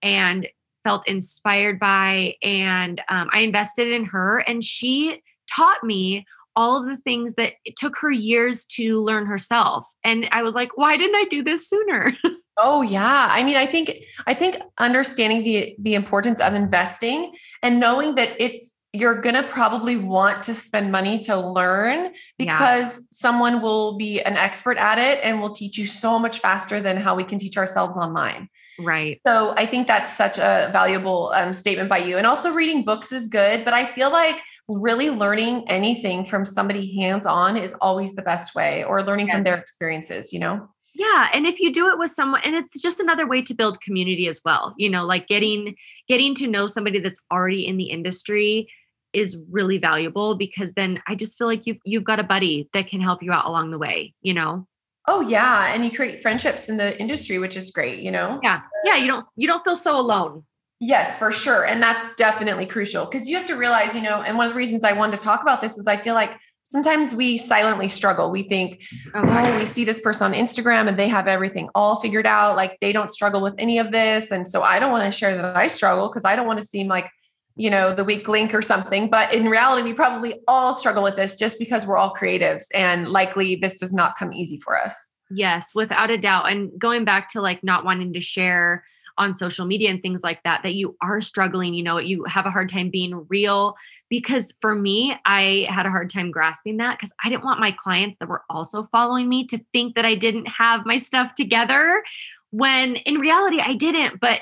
and 0.01 0.48
felt 0.86 1.06
inspired 1.10 1.77
by, 1.77 2.36
and 2.42 3.01
um, 3.10 3.30
I 3.33 3.42
invested 3.42 3.89
in 3.89 4.06
her, 4.06 4.38
and 4.48 4.63
she 4.63 5.22
taught 5.54 5.83
me 5.83 6.25
all 6.56 6.80
of 6.80 6.86
the 6.86 6.95
things 6.95 7.33
that 7.33 7.56
it 7.66 7.75
took 7.75 7.98
her 7.98 8.10
years 8.10 8.66
to 8.68 9.01
learn 9.01 9.25
herself. 9.25 9.86
And 10.06 10.25
I 10.31 10.42
was 10.42 10.56
like, 10.56 10.77
why 10.77 10.95
didn't 10.95 11.18
I 11.18 11.25
do 11.30 11.44
this 11.44 11.69
sooner? 11.69 12.16
Oh 12.57 12.81
yeah. 12.81 13.27
I 13.30 13.44
mean, 13.44 13.57
I 13.57 13.66
think 13.66 13.92
I 14.27 14.33
think 14.33 14.56
understanding 14.80 15.44
the 15.44 15.75
the 15.77 15.94
importance 15.94 16.39
of 16.39 16.54
investing 16.54 17.33
and 17.62 17.81
knowing 17.81 18.16
that 18.16 18.33
it's 18.39 18.75
you're 18.96 19.20
going 19.20 19.36
to 19.36 19.44
probably 19.44 19.98
want 19.98 20.42
to 20.44 20.54
spend 20.54 20.92
money 20.92 21.20
to 21.20 21.38
learn 21.38 22.14
because 22.38 23.00
yeah. 23.00 23.06
someone 23.12 23.62
will 23.62 23.98
be 23.98 24.22
an 24.22 24.38
expert 24.38 24.78
at 24.78 24.98
it 24.98 25.20
and 25.24 25.42
will 25.42 25.52
teach 25.52 25.78
you 25.78 25.86
so 25.86 26.18
much 26.18 26.40
faster 26.40 26.80
than 26.80 26.98
how 26.98 27.16
we 27.16 27.24
can 27.24 27.38
teach 27.38 27.58
ourselves 27.58 27.98
online. 27.98 28.48
Right. 28.80 29.20
So 29.28 29.54
I 29.58 29.66
think 29.66 29.88
that's 29.88 30.16
such 30.16 30.38
a 30.38 30.70
valuable 30.72 31.32
um, 31.36 31.54
statement 31.54 31.90
by 31.90 32.00
you. 32.00 32.18
And 32.18 32.26
also 32.26 32.54
reading 32.54 32.84
books 32.84 33.12
is 33.12 33.28
good, 33.28 33.66
but 33.66 33.74
I 33.74 33.86
feel 33.86 34.12
like 34.12 34.42
really 34.68 35.10
learning 35.10 35.66
anything 35.68 36.26
from 36.26 36.46
somebody 36.46 37.00
hands 37.00 37.26
on 37.26 37.58
is 37.58 37.76
always 37.82 38.16
the 38.16 38.22
best 38.22 38.56
way 38.56 38.84
or 38.84 39.04
learning 39.04 39.28
yes. 39.28 39.36
from 39.36 39.44
their 39.44 39.58
experiences, 39.58 40.32
you 40.32 40.40
know? 40.40 40.68
Yeah. 40.98 41.28
And 41.34 41.46
if 41.46 41.60
you 41.60 41.74
do 41.74 41.90
it 41.90 42.00
with 42.00 42.12
someone, 42.12 42.42
and 42.46 42.56
it's 42.56 42.82
just 42.82 43.02
another 43.02 43.28
way 43.28 43.42
to 43.42 43.54
build 43.54 43.82
community 43.82 44.28
as 44.28 44.40
well, 44.46 44.74
you 44.78 44.90
know, 44.90 45.06
like 45.06 45.28
getting, 45.28 45.76
getting 46.08 46.34
to 46.36 46.48
know 46.48 46.68
somebody 46.68 47.00
that's 47.00 47.20
already 47.32 47.68
in 47.68 47.76
the 47.76 47.90
industry 47.90 48.70
is 49.16 49.42
really 49.50 49.78
valuable 49.78 50.36
because 50.36 50.74
then 50.74 51.02
I 51.08 51.16
just 51.16 51.38
feel 51.38 51.48
like 51.48 51.66
you've 51.66 51.78
you've 51.86 52.04
got 52.04 52.20
a 52.20 52.24
buddy 52.24 52.70
that 52.74 52.90
can 52.90 53.02
help 53.02 53.24
you 53.24 53.32
out 53.32 53.46
along 53.46 53.72
the 53.72 53.78
way, 53.78 54.14
you 54.22 54.34
know. 54.34 54.68
Oh 55.08 55.22
yeah, 55.22 55.74
and 55.74 55.86
you 55.86 55.92
create 55.92 56.22
friendships 56.22 56.68
in 56.68 56.78
the 56.78 57.00
industry, 57.00 57.38
which 57.38 57.56
is 57.56 57.72
great, 57.72 58.00
you 58.00 58.12
know. 58.12 58.39
Yeah, 58.42 58.62
yeah, 58.84 58.96
you 58.96 59.08
don't 59.08 59.25
you 59.36 59.48
don't 59.48 59.63
feel 59.63 59.75
so 59.75 60.00
alone. 60.00 60.44
Yes, 60.80 61.18
for 61.18 61.32
sure, 61.32 61.66
and 61.66 61.82
that's 61.82 62.13
definitely 62.16 62.66
crucial 62.66 63.06
because 63.06 63.30
you 63.30 63.38
have 63.38 63.46
to 63.48 63.56
realize, 63.56 63.96
you 63.96 64.01
know, 64.01 64.22
and 64.22 64.38
one 64.38 64.48
of 64.48 64.51
the 64.51 64.58
reasons 64.58 64.84
I 64.84 64.94
wanted 64.94 65.20
to 65.20 65.25
talk 65.25 65.42
about 65.42 65.62
this 65.62 65.78
is 65.78 65.88
I 65.88 65.98
feel 65.98 66.16
like 66.16 66.38
sometimes 66.68 67.13
we 67.13 67.38
silently 67.38 67.88
struggle. 67.88 68.32
We 68.32 68.44
think, 68.44 68.84
oh, 69.13 69.24
oh, 69.24 69.58
we 69.58 69.66
see 69.66 69.86
this 69.86 70.01
person 70.01 70.25
on 70.25 70.34
Instagram 70.34 70.88
and 70.88 70.98
they 70.98 71.08
have 71.08 71.28
everything 71.28 71.70
all 71.75 71.98
figured 71.98 72.25
out, 72.25 72.56
like 72.56 72.78
they 72.82 72.92
don't 72.92 73.12
struggle 73.12 73.42
with 73.42 73.56
any 73.58 73.78
of 73.78 73.92
this, 73.92 74.32
and 74.32 74.48
so 74.48 74.63
I 74.63 74.80
don't 74.80 74.92
want 74.92 75.06
to 75.06 75.12
share 75.12 75.36
that 75.38 75.56
I 75.56 75.68
struggle 75.68 76.10
because 76.10 76.25
I 76.25 76.36
don't 76.36 76.48
want 76.48 76.60
to 76.60 76.66
seem 76.66 76.88
like 76.88 77.10
you 77.56 77.70
know, 77.70 77.94
the 77.94 78.04
weak 78.04 78.28
link 78.28 78.54
or 78.54 78.62
something. 78.62 79.10
But 79.10 79.34
in 79.34 79.46
reality, 79.46 79.84
we 79.84 79.94
probably 79.94 80.36
all 80.48 80.74
struggle 80.74 81.04
with 81.04 81.16
this 81.16 81.36
just 81.36 81.58
because 81.58 81.88
we're 81.88 81.98
all 81.98 82.14
creatives 82.14 82.66
and 82.74 83.08
likely 83.08 83.56
this 83.56 83.80
does 83.80 83.94
not 83.94 84.18
come 84.18 84.34
easy 84.34 84.58
for 84.58 84.78
us. 84.78 85.14
Yes, 85.32 85.74
without 85.74 86.12
a 86.12 86.18
doubt. 86.18 86.52
And 86.52 86.72
going 86.78 87.06
back 87.06 87.32
to 87.32 87.42
like 87.42 87.64
not 87.64 87.86
wanting 87.86 88.14
to 88.14 88.22
share 88.22 88.84
on 89.18 89.34
social 89.34 89.66
media 89.66 89.90
and 89.90 90.02
things 90.02 90.24
like 90.24 90.44
that, 90.44 90.64
that 90.64 90.76
you 90.76 90.98
are 91.02 91.22
struggling, 91.22 91.74
you 91.74 91.84
know, 91.84 91.98
you 91.98 92.26
have 92.26 92.46
a 92.46 92.52
hard 92.52 92.70
time 92.70 92.90
being 92.90 93.26
real. 93.30 93.76
Because 94.08 94.54
for 94.62 94.76
me, 94.76 95.18
I 95.26 95.66
had 95.70 95.88
a 95.88 95.90
hard 95.90 96.12
time 96.12 96.30
grasping 96.30 96.78
that 96.78 96.98
because 96.98 97.14
I 97.24 97.30
didn't 97.30 97.44
want 97.44 97.60
my 97.60 97.72
clients 97.72 98.18
that 98.20 98.30
were 98.30 98.44
also 98.50 98.84
following 98.92 99.28
me 99.28 99.48
to 99.48 99.58
think 99.74 99.96
that 99.96 100.06
I 100.06 100.14
didn't 100.14 100.46
have 100.46 100.86
my 100.86 100.98
stuff 100.98 101.34
together 101.34 102.04
when 102.52 102.98
in 102.98 103.16
reality 103.16 103.60
I 103.60 103.74
didn't. 103.74 104.20
But 104.20 104.42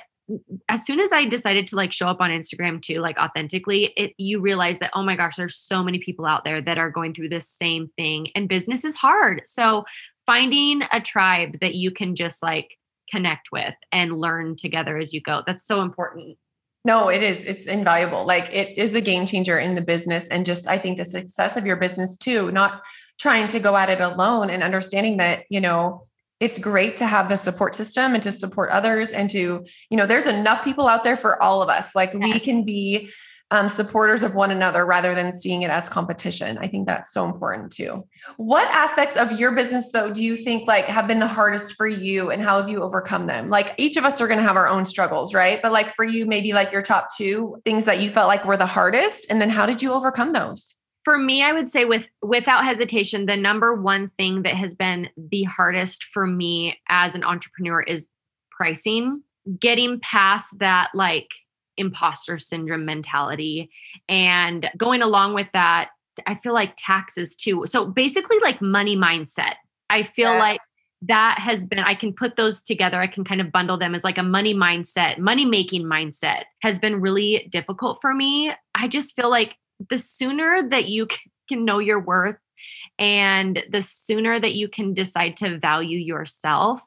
as 0.69 0.85
soon 0.85 0.99
as 0.99 1.11
I 1.11 1.25
decided 1.25 1.67
to 1.67 1.75
like 1.75 1.91
show 1.91 2.07
up 2.07 2.21
on 2.21 2.29
Instagram 2.29 2.81
too, 2.81 2.99
like 2.99 3.17
authentically, 3.17 3.93
it 3.97 4.13
you 4.17 4.39
realize 4.39 4.79
that 4.79 4.91
oh 4.93 5.03
my 5.03 5.15
gosh, 5.15 5.35
there's 5.35 5.57
so 5.57 5.83
many 5.83 5.99
people 5.99 6.25
out 6.25 6.43
there 6.43 6.61
that 6.61 6.77
are 6.77 6.89
going 6.89 7.13
through 7.13 7.29
this 7.29 7.49
same 7.49 7.89
thing, 7.97 8.29
and 8.35 8.49
business 8.49 8.85
is 8.85 8.95
hard. 8.95 9.41
So 9.45 9.83
finding 10.25 10.83
a 10.91 11.01
tribe 11.01 11.59
that 11.61 11.75
you 11.75 11.91
can 11.91 12.15
just 12.15 12.41
like 12.41 12.77
connect 13.11 13.49
with 13.51 13.75
and 13.91 14.19
learn 14.19 14.55
together 14.55 14.97
as 14.97 15.11
you 15.11 15.19
go 15.19 15.43
that's 15.45 15.67
so 15.67 15.81
important 15.81 16.37
no, 16.85 17.09
it 17.09 17.23
is. 17.23 17.43
It's 17.43 17.65
invaluable. 17.65 18.25
Like 18.25 18.49
it 18.51 18.77
is 18.77 18.93
a 18.93 19.01
game 19.01 19.25
changer 19.25 19.57
in 19.57 19.73
the 19.73 19.81
business 19.81 20.27
and 20.27 20.45
just 20.45 20.67
I 20.67 20.77
think 20.77 20.97
the 20.97 21.05
success 21.05 21.55
of 21.55 21.65
your 21.65 21.77
business 21.77 22.17
too, 22.17 22.51
not 22.51 22.81
trying 23.19 23.47
to 23.47 23.59
go 23.59 23.77
at 23.77 23.89
it 23.89 24.01
alone 24.01 24.49
and 24.49 24.61
understanding 24.61 25.17
that, 25.17 25.45
you 25.49 25.61
know, 25.61 26.01
it's 26.43 26.59
great 26.59 26.97
to 26.97 27.05
have 27.05 27.29
the 27.29 27.37
support 27.37 27.73
system 27.73 28.13
and 28.13 28.21
to 28.21 28.31
support 28.31 28.69
others 28.69 29.11
and 29.11 29.29
to 29.29 29.65
you 29.89 29.97
know 29.97 30.05
there's 30.05 30.27
enough 30.27 30.61
people 30.63 30.87
out 30.87 31.05
there 31.05 31.15
for 31.15 31.41
all 31.41 31.61
of 31.61 31.69
us 31.69 31.95
like 31.95 32.11
yes. 32.13 32.21
we 32.21 32.39
can 32.39 32.65
be 32.65 33.09
um, 33.51 33.69
supporters 33.69 34.23
of 34.23 34.33
one 34.33 34.49
another 34.49 34.83
rather 34.83 35.13
than 35.13 35.31
seeing 35.31 35.61
it 35.61 35.69
as 35.69 35.87
competition. 35.87 36.57
I 36.57 36.65
think 36.65 36.87
that's 36.87 37.13
so 37.13 37.23
important 37.23 37.71
too. 37.71 38.03
What 38.37 38.67
aspects 38.69 39.15
of 39.15 39.39
your 39.39 39.51
business 39.51 39.91
though 39.91 40.09
do 40.09 40.23
you 40.23 40.35
think 40.35 40.67
like 40.67 40.85
have 40.85 41.07
been 41.07 41.19
the 41.19 41.27
hardest 41.27 41.75
for 41.75 41.87
you 41.87 42.31
and 42.31 42.41
how 42.41 42.59
have 42.59 42.67
you 42.67 42.81
overcome 42.81 43.27
them? 43.27 43.51
Like 43.51 43.75
each 43.77 43.95
of 43.95 44.05
us 44.05 44.19
are 44.21 44.27
going 44.27 44.39
to 44.39 44.43
have 44.43 44.55
our 44.55 44.67
own 44.67 44.85
struggles, 44.85 45.35
right? 45.35 45.61
But 45.61 45.71
like 45.71 45.89
for 45.89 46.03
you, 46.03 46.25
maybe 46.25 46.53
like 46.53 46.71
your 46.71 46.81
top 46.81 47.09
two 47.15 47.57
things 47.63 47.85
that 47.85 48.01
you 48.01 48.09
felt 48.09 48.27
like 48.27 48.43
were 48.43 48.57
the 48.57 48.65
hardest. 48.65 49.27
And 49.29 49.39
then 49.39 49.51
how 49.51 49.67
did 49.67 49.83
you 49.83 49.93
overcome 49.93 50.33
those? 50.33 50.75
For 51.03 51.17
me, 51.17 51.43
I 51.43 51.51
would 51.51 51.67
say 51.69 51.85
with 51.85 52.05
without 52.21 52.63
hesitation, 52.63 53.25
the 53.25 53.35
number 53.35 53.73
one 53.73 54.09
thing 54.17 54.43
that 54.43 54.55
has 54.55 54.73
been 54.73 55.09
the 55.17 55.43
hardest 55.43 56.05
for 56.05 56.25
me 56.25 56.79
as 56.89 57.15
an 57.15 57.23
entrepreneur 57.23 57.81
is 57.81 58.09
pricing. 58.51 59.21
Getting 59.59 59.99
past 59.99 60.57
that 60.59 60.91
like 60.93 61.27
imposter 61.77 62.39
syndrome 62.39 62.85
mentality. 62.85 63.69
And 64.07 64.69
going 64.77 65.01
along 65.01 65.33
with 65.33 65.47
that, 65.53 65.89
I 66.27 66.35
feel 66.35 66.53
like 66.53 66.75
taxes 66.77 67.35
too. 67.35 67.63
So 67.65 67.85
basically, 67.85 68.37
like 68.41 68.61
money 68.61 68.95
mindset. 68.95 69.55
I 69.89 70.03
feel 70.03 70.31
yes. 70.31 70.39
like 70.39 70.59
that 71.03 71.39
has 71.39 71.65
been, 71.65 71.79
I 71.79 71.95
can 71.95 72.13
put 72.13 72.35
those 72.35 72.63
together. 72.63 72.99
I 73.01 73.07
can 73.07 73.23
kind 73.23 73.41
of 73.41 73.51
bundle 73.51 73.77
them 73.77 73.93
as 73.93 74.03
like 74.03 74.17
a 74.17 74.23
money 74.23 74.53
mindset, 74.53 75.17
money 75.17 75.45
making 75.45 75.83
mindset 75.83 76.43
has 76.61 76.79
been 76.79 77.01
really 77.01 77.47
difficult 77.51 77.99
for 78.01 78.13
me. 78.13 78.53
I 78.73 78.87
just 78.87 79.15
feel 79.15 79.29
like 79.29 79.57
the 79.89 79.97
sooner 79.97 80.67
that 80.69 80.87
you 80.87 81.07
can 81.49 81.65
know 81.65 81.79
your 81.79 81.99
worth 81.99 82.37
and 82.99 83.63
the 83.69 83.81
sooner 83.81 84.39
that 84.39 84.53
you 84.53 84.67
can 84.67 84.93
decide 84.93 85.37
to 85.37 85.57
value 85.57 85.97
yourself 85.97 86.81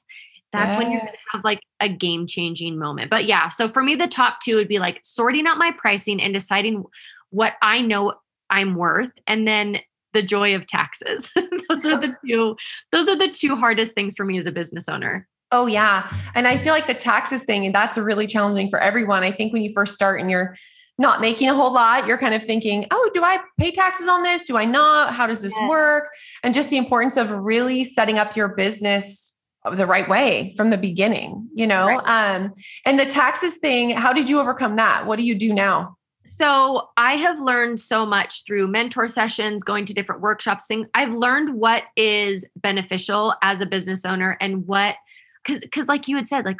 that's 0.53 0.73
yes. 0.73 0.79
when 0.79 0.93
you 0.93 1.01
have 1.33 1.45
like 1.45 1.61
a 1.81 1.89
game 1.89 2.27
changing 2.27 2.79
moment. 2.79 3.11
But 3.11 3.27
yeah, 3.27 3.49
so 3.49 3.69
for 3.69 3.83
me, 3.83 3.95
the 3.95 4.07
top 4.07 4.39
two 4.43 4.57
would 4.57 4.69
be 4.69 4.79
like 4.79 5.01
sorting 5.03 5.47
out 5.47 5.59
my 5.59 5.73
pricing 5.77 6.21
and 6.21 6.33
deciding 6.33 6.85
what 7.31 7.55
I 7.63 7.81
know 7.81 8.15
I'm 8.49 8.75
worth, 8.77 9.11
and 9.27 9.47
then 9.47 9.79
the 10.15 10.23
joy 10.23 10.55
of 10.55 10.67
taxes. 10.67 11.33
those 11.69 11.85
are 11.85 12.01
the 12.01 12.17
two. 12.27 12.57
Those 12.93 13.09
are 13.09 13.17
the 13.17 13.29
two 13.29 13.57
hardest 13.57 13.95
things 13.95 14.15
for 14.17 14.25
me 14.25 14.39
as 14.39 14.47
a 14.47 14.53
business 14.53 14.89
owner. 14.89 15.29
Oh 15.53 15.67
yeah, 15.67 16.11
and 16.35 16.47
I 16.47 16.59
feel 16.59 16.73
like 16.73 16.87
the 16.87 16.95
taxes 16.95 17.43
thing, 17.43 17.67
and 17.67 17.75
that's 17.75 17.99
really 17.99 18.27
challenging 18.27 18.71
for 18.71 18.79
everyone. 18.79 19.25
I 19.25 19.33
think 19.33 19.53
when 19.53 19.63
you 19.63 19.73
first 19.73 19.95
start 19.95 20.21
and 20.21 20.31
you're 20.31 20.57
not 20.99 21.21
making 21.21 21.49
a 21.49 21.55
whole 21.55 21.73
lot, 21.73 22.07
you're 22.07 22.19
kind 22.19 22.35
of 22.35 22.43
thinking, 22.43 22.87
oh, 22.91 23.11
do 23.13 23.23
I 23.23 23.39
pay 23.59 23.71
taxes 23.71 24.09
on 24.09 24.23
this? 24.23 24.45
Do 24.45 24.57
I 24.57 24.65
not? 24.65 25.13
How 25.13 25.27
does 25.27 25.43
this 25.43 25.55
yeah. 25.59 25.69
work? 25.69 26.09
And 26.43 26.55
just 26.55 26.71
the 26.71 26.79
importance 26.79 27.17
of 27.17 27.31
really 27.31 27.85
setting 27.85 28.19
up 28.19 28.37
your 28.37 28.49
business 28.49 29.41
the 29.73 29.87
right 29.87 30.09
way 30.09 30.55
from 30.57 30.71
the 30.71 30.79
beginning, 30.79 31.49
you 31.55 31.67
know? 31.67 31.87
Right. 31.87 32.37
Um, 32.37 32.55
and 32.85 32.99
the 32.99 33.05
taxes 33.05 33.55
thing, 33.55 33.91
how 33.91 34.13
did 34.13 34.29
you 34.29 34.41
overcome 34.41 34.77
that? 34.77 35.07
What 35.07 35.19
do 35.19 35.25
you 35.25 35.35
do 35.35 35.53
now? 35.53 35.97
So 36.25 36.89
I 36.97 37.15
have 37.15 37.41
learned 37.41 37.79
so 37.79 38.05
much 38.05 38.45
through 38.47 38.69
mentor 38.69 39.07
sessions, 39.07 39.63
going 39.63 39.85
to 39.85 39.95
different 39.95 40.23
workshops. 40.23 40.67
Thing 40.67 40.87
I've 40.95 41.15
learned 41.15 41.55
what 41.55 41.85
is 41.97 42.45
beneficial 42.57 43.35
as 43.43 43.61
a 43.61 43.67
business 43.67 44.05
owner 44.05 44.37
and 44.41 44.67
what, 44.67 44.97
because 45.45 45.61
because 45.61 45.87
like 45.87 46.09
you 46.09 46.17
had 46.17 46.27
said, 46.27 46.45
like, 46.45 46.59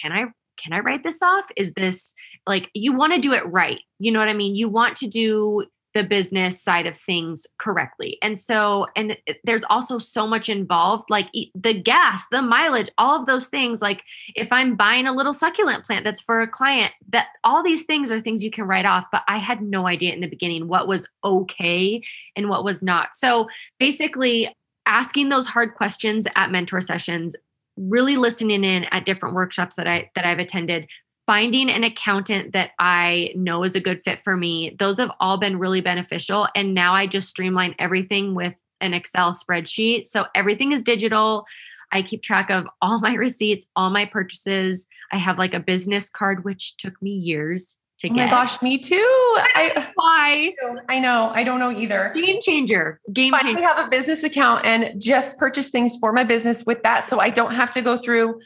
can 0.00 0.10
I 0.10 0.24
can 0.60 0.72
I 0.72 0.80
write 0.80 1.04
this 1.04 1.22
off? 1.22 1.44
Is 1.56 1.72
this 1.74 2.14
like 2.46 2.70
you 2.74 2.92
want 2.92 3.12
to 3.12 3.20
do 3.20 3.32
it 3.32 3.46
right? 3.46 3.80
You 3.98 4.12
know 4.12 4.18
what 4.18 4.28
I 4.28 4.34
mean? 4.34 4.54
You 4.54 4.68
want 4.68 4.96
to 4.98 5.08
do 5.08 5.66
the 5.96 6.04
business 6.04 6.60
side 6.62 6.86
of 6.86 6.94
things 6.94 7.46
correctly. 7.58 8.18
And 8.20 8.38
so, 8.38 8.86
and 8.94 9.16
there's 9.44 9.64
also 9.70 9.98
so 9.98 10.26
much 10.26 10.50
involved, 10.50 11.04
like 11.08 11.28
the 11.54 11.72
gas, 11.72 12.26
the 12.30 12.42
mileage, 12.42 12.90
all 12.98 13.18
of 13.18 13.24
those 13.24 13.46
things. 13.46 13.80
Like 13.80 14.02
if 14.34 14.48
I'm 14.52 14.76
buying 14.76 15.06
a 15.06 15.14
little 15.14 15.32
succulent 15.32 15.86
plant 15.86 16.04
that's 16.04 16.20
for 16.20 16.42
a 16.42 16.48
client, 16.48 16.92
that 17.08 17.28
all 17.44 17.62
these 17.62 17.84
things 17.84 18.12
are 18.12 18.20
things 18.20 18.44
you 18.44 18.50
can 18.50 18.64
write 18.64 18.84
off. 18.84 19.06
But 19.10 19.22
I 19.26 19.38
had 19.38 19.62
no 19.62 19.86
idea 19.86 20.12
in 20.12 20.20
the 20.20 20.26
beginning 20.26 20.68
what 20.68 20.86
was 20.86 21.06
okay 21.24 22.02
and 22.36 22.50
what 22.50 22.62
was 22.62 22.82
not. 22.82 23.16
So 23.16 23.48
basically, 23.80 24.54
asking 24.84 25.30
those 25.30 25.46
hard 25.46 25.74
questions 25.74 26.28
at 26.36 26.50
mentor 26.50 26.82
sessions 26.82 27.34
really 27.76 28.16
listening 28.16 28.64
in 28.64 28.84
at 28.84 29.04
different 29.04 29.34
workshops 29.34 29.76
that 29.76 29.88
I 29.88 30.10
that 30.14 30.26
I've 30.26 30.38
attended, 30.38 30.88
finding 31.26 31.68
an 31.68 31.84
accountant 31.84 32.52
that 32.52 32.70
I 32.78 33.32
know 33.34 33.64
is 33.64 33.74
a 33.74 33.80
good 33.80 34.02
fit 34.04 34.22
for 34.22 34.36
me, 34.36 34.76
those 34.78 34.98
have 34.98 35.10
all 35.18 35.38
been 35.38 35.58
really 35.58 35.80
beneficial. 35.80 36.48
And 36.54 36.72
now 36.72 36.94
I 36.94 37.06
just 37.06 37.28
streamline 37.28 37.74
everything 37.78 38.34
with 38.34 38.54
an 38.80 38.94
Excel 38.94 39.32
spreadsheet. 39.32 40.06
So 40.06 40.26
everything 40.34 40.72
is 40.72 40.82
digital. 40.82 41.44
I 41.92 42.02
keep 42.02 42.22
track 42.22 42.50
of 42.50 42.66
all 42.80 43.00
my 43.02 43.14
receipts, 43.14 43.66
all 43.74 43.90
my 43.90 44.04
purchases. 44.04 44.86
I 45.12 45.18
have 45.18 45.38
like 45.38 45.54
a 45.54 45.60
business 45.60 46.10
card, 46.10 46.44
which 46.44 46.76
took 46.76 47.00
me 47.02 47.10
years 47.10 47.80
to 48.00 48.08
oh 48.08 48.14
get. 48.14 48.26
my 48.26 48.30
gosh, 48.30 48.60
me 48.60 48.76
too. 48.76 48.94
I, 48.94 49.90
why? 49.94 50.54
I 50.88 51.00
know. 51.00 51.30
I 51.34 51.44
don't 51.44 51.58
know 51.58 51.70
either. 51.70 52.12
Game 52.14 52.42
changer. 52.42 53.00
Game 53.12 53.32
changer. 53.40 53.58
I 53.58 53.62
have 53.62 53.86
a 53.86 53.88
business 53.88 54.22
account 54.22 54.64
and 54.66 55.00
just 55.00 55.38
purchase 55.38 55.70
things 55.70 55.96
for 55.96 56.12
my 56.12 56.22
business 56.22 56.64
with 56.66 56.82
that. 56.82 57.06
So 57.06 57.20
I 57.20 57.30
don't 57.30 57.54
have 57.54 57.70
to 57.72 57.80
go 57.80 57.96
through 57.96 58.38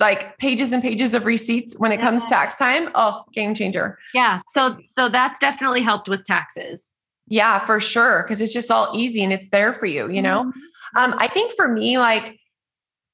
like 0.00 0.36
pages 0.38 0.72
and 0.72 0.82
pages 0.82 1.14
of 1.14 1.26
receipts 1.26 1.78
when 1.78 1.92
it 1.92 2.00
comes 2.00 2.26
tax 2.26 2.58
time. 2.58 2.90
Oh, 2.96 3.24
game 3.32 3.54
changer. 3.54 3.98
Yeah. 4.14 4.40
So 4.48 4.76
so 4.84 5.08
that's 5.08 5.38
definitely 5.38 5.82
helped 5.82 6.08
with 6.08 6.24
taxes. 6.24 6.92
Yeah, 7.28 7.58
for 7.60 7.78
sure. 7.78 8.24
Cause 8.24 8.40
it's 8.40 8.52
just 8.52 8.70
all 8.70 8.90
easy 8.94 9.22
and 9.22 9.32
it's 9.32 9.50
there 9.50 9.74
for 9.74 9.86
you, 9.86 10.10
you 10.10 10.22
know? 10.22 10.44
Mm-hmm. 10.44 11.12
Um, 11.12 11.14
I 11.18 11.28
think 11.28 11.52
for 11.52 11.68
me, 11.68 11.98
like 11.98 12.40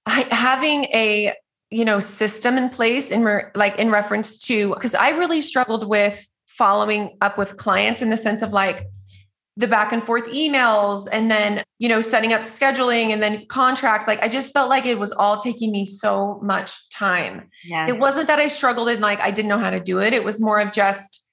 I, 0.06 0.26
having 0.30 0.84
a 0.84 1.32
you 1.74 1.84
know 1.84 1.98
system 1.98 2.56
in 2.56 2.68
place 2.70 3.10
in 3.10 3.24
re- 3.24 3.44
like 3.54 3.76
in 3.78 3.90
reference 3.90 4.38
to 4.38 4.72
because 4.74 4.94
i 4.94 5.10
really 5.10 5.40
struggled 5.40 5.88
with 5.88 6.28
following 6.46 7.16
up 7.20 7.36
with 7.36 7.56
clients 7.56 8.00
in 8.00 8.10
the 8.10 8.16
sense 8.16 8.42
of 8.42 8.52
like 8.52 8.86
the 9.56 9.66
back 9.66 9.92
and 9.92 10.02
forth 10.02 10.26
emails 10.30 11.08
and 11.12 11.30
then 11.30 11.62
you 11.80 11.88
know 11.88 12.00
setting 12.00 12.32
up 12.32 12.42
scheduling 12.42 13.10
and 13.10 13.20
then 13.20 13.44
contracts 13.46 14.06
like 14.06 14.22
i 14.22 14.28
just 14.28 14.54
felt 14.54 14.70
like 14.70 14.86
it 14.86 14.98
was 14.98 15.12
all 15.12 15.36
taking 15.36 15.72
me 15.72 15.84
so 15.84 16.38
much 16.42 16.88
time 16.90 17.48
yes. 17.64 17.90
it 17.90 17.98
wasn't 17.98 18.26
that 18.28 18.38
i 18.38 18.46
struggled 18.46 18.88
and 18.88 19.00
like 19.00 19.20
i 19.20 19.30
didn't 19.30 19.48
know 19.48 19.58
how 19.58 19.70
to 19.70 19.80
do 19.80 20.00
it 20.00 20.12
it 20.12 20.22
was 20.22 20.40
more 20.40 20.60
of 20.60 20.70
just 20.70 21.28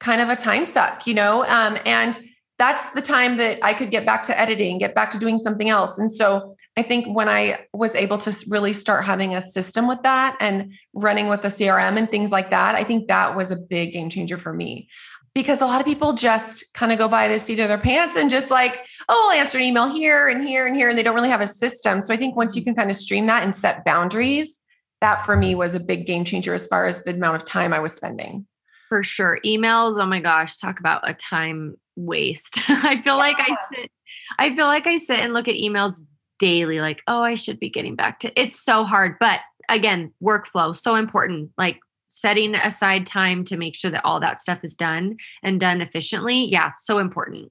kind 0.00 0.20
of 0.20 0.28
a 0.28 0.36
time 0.36 0.64
suck 0.64 1.06
you 1.06 1.14
know 1.14 1.44
um, 1.44 1.78
and 1.86 2.18
that's 2.58 2.90
the 2.92 3.02
time 3.02 3.36
that 3.38 3.58
I 3.64 3.74
could 3.74 3.90
get 3.90 4.06
back 4.06 4.22
to 4.24 4.38
editing, 4.38 4.78
get 4.78 4.94
back 4.94 5.10
to 5.10 5.18
doing 5.18 5.38
something 5.38 5.68
else. 5.68 5.98
And 5.98 6.10
so 6.10 6.53
I 6.76 6.82
think 6.82 7.06
when 7.06 7.28
I 7.28 7.66
was 7.72 7.94
able 7.94 8.18
to 8.18 8.34
really 8.48 8.72
start 8.72 9.04
having 9.04 9.34
a 9.34 9.42
system 9.42 9.86
with 9.86 10.02
that 10.02 10.36
and 10.40 10.72
running 10.92 11.28
with 11.28 11.42
the 11.42 11.48
CRM 11.48 11.96
and 11.96 12.10
things 12.10 12.32
like 12.32 12.50
that, 12.50 12.74
I 12.74 12.82
think 12.82 13.06
that 13.08 13.36
was 13.36 13.52
a 13.52 13.56
big 13.56 13.92
game 13.92 14.10
changer 14.10 14.36
for 14.36 14.52
me. 14.52 14.88
Because 15.34 15.60
a 15.60 15.66
lot 15.66 15.80
of 15.80 15.86
people 15.86 16.12
just 16.12 16.72
kind 16.74 16.92
of 16.92 16.98
go 16.98 17.08
by 17.08 17.26
the 17.28 17.38
seat 17.38 17.58
of 17.58 17.68
their 17.68 17.78
pants 17.78 18.16
and 18.16 18.30
just 18.30 18.50
like, 18.50 18.86
oh, 19.08 19.30
I'll 19.32 19.40
answer 19.40 19.58
an 19.58 19.64
email 19.64 19.88
here 19.88 20.28
and 20.28 20.44
here 20.44 20.66
and 20.66 20.76
here. 20.76 20.88
And 20.88 20.98
they 20.98 21.02
don't 21.02 21.14
really 21.14 21.28
have 21.28 21.40
a 21.40 21.46
system. 21.46 22.00
So 22.00 22.12
I 22.12 22.16
think 22.16 22.36
once 22.36 22.54
you 22.54 22.62
can 22.62 22.74
kind 22.74 22.90
of 22.90 22.96
stream 22.96 23.26
that 23.26 23.42
and 23.42 23.54
set 23.54 23.84
boundaries, 23.84 24.60
that 25.00 25.24
for 25.24 25.36
me 25.36 25.54
was 25.54 25.74
a 25.74 25.80
big 25.80 26.06
game 26.06 26.24
changer 26.24 26.54
as 26.54 26.66
far 26.68 26.86
as 26.86 27.02
the 27.02 27.14
amount 27.14 27.36
of 27.36 27.44
time 27.44 27.72
I 27.72 27.80
was 27.80 27.92
spending. 27.92 28.46
For 28.88 29.02
sure. 29.02 29.38
Emails, 29.44 30.00
oh 30.00 30.06
my 30.06 30.20
gosh, 30.20 30.56
talk 30.58 30.78
about 30.78 31.08
a 31.08 31.14
time 31.14 31.76
waste. 31.96 32.58
I 32.68 33.02
feel 33.02 33.14
yeah. 33.14 33.18
like 33.18 33.36
I 33.38 33.56
sit 33.72 33.90
I 34.38 34.54
feel 34.54 34.66
like 34.66 34.86
I 34.86 34.96
sit 34.96 35.20
and 35.20 35.32
look 35.32 35.48
at 35.48 35.54
emails 35.54 36.00
daily 36.38 36.80
like, 36.80 37.02
"Oh, 37.06 37.22
I 37.22 37.34
should 37.34 37.60
be 37.60 37.70
getting 37.70 37.96
back 37.96 38.20
to." 38.20 38.40
It's 38.40 38.60
so 38.60 38.84
hard, 38.84 39.16
but 39.20 39.40
again, 39.68 40.12
workflow 40.22 40.74
so 40.74 40.94
important. 40.94 41.50
Like 41.56 41.80
setting 42.08 42.54
aside 42.54 43.06
time 43.06 43.44
to 43.44 43.56
make 43.56 43.74
sure 43.74 43.90
that 43.90 44.04
all 44.04 44.20
that 44.20 44.40
stuff 44.40 44.60
is 44.62 44.76
done 44.76 45.16
and 45.42 45.58
done 45.58 45.80
efficiently. 45.80 46.44
Yeah, 46.44 46.72
so 46.78 46.98
important. 46.98 47.50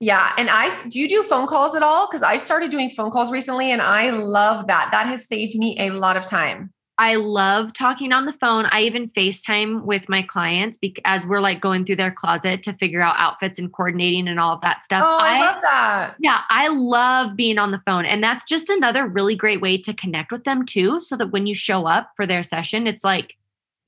Yeah. 0.00 0.32
And 0.36 0.50
I 0.50 0.70
do 0.88 0.98
you 0.98 1.08
do 1.08 1.22
phone 1.22 1.46
calls 1.46 1.74
at 1.74 1.82
all? 1.82 2.08
Because 2.08 2.22
I 2.24 2.36
started 2.36 2.70
doing 2.70 2.90
phone 2.90 3.10
calls 3.10 3.30
recently 3.30 3.70
and 3.70 3.80
I 3.80 4.10
love 4.10 4.66
that. 4.66 4.88
That 4.90 5.06
has 5.06 5.26
saved 5.26 5.54
me 5.54 5.76
a 5.78 5.90
lot 5.90 6.16
of 6.16 6.26
time. 6.26 6.72
I 6.98 7.16
love 7.16 7.72
talking 7.72 8.12
on 8.12 8.26
the 8.26 8.32
phone. 8.32 8.66
I 8.70 8.82
even 8.82 9.08
FaceTime 9.08 9.84
with 9.84 10.08
my 10.08 10.22
clients 10.22 10.76
because 10.76 11.02
as 11.04 11.26
we're 11.26 11.40
like 11.40 11.60
going 11.60 11.84
through 11.84 11.96
their 11.96 12.12
closet 12.12 12.62
to 12.64 12.74
figure 12.74 13.00
out 13.00 13.14
outfits 13.18 13.58
and 13.58 13.72
coordinating 13.72 14.28
and 14.28 14.38
all 14.38 14.54
of 14.54 14.60
that 14.60 14.84
stuff. 14.84 15.02
Oh, 15.04 15.18
I, 15.20 15.36
I 15.36 15.40
love 15.40 15.62
that. 15.62 16.14
Yeah, 16.20 16.40
I 16.50 16.68
love 16.68 17.34
being 17.34 17.58
on 17.58 17.70
the 17.70 17.80
phone. 17.86 18.04
And 18.04 18.22
that's 18.22 18.44
just 18.44 18.68
another 18.68 19.06
really 19.06 19.34
great 19.34 19.60
way 19.60 19.78
to 19.78 19.94
connect 19.94 20.30
with 20.30 20.44
them 20.44 20.66
too. 20.66 21.00
So 21.00 21.16
that 21.16 21.32
when 21.32 21.46
you 21.46 21.54
show 21.54 21.86
up 21.86 22.10
for 22.14 22.26
their 22.26 22.42
session, 22.42 22.86
it's 22.86 23.02
like 23.02 23.34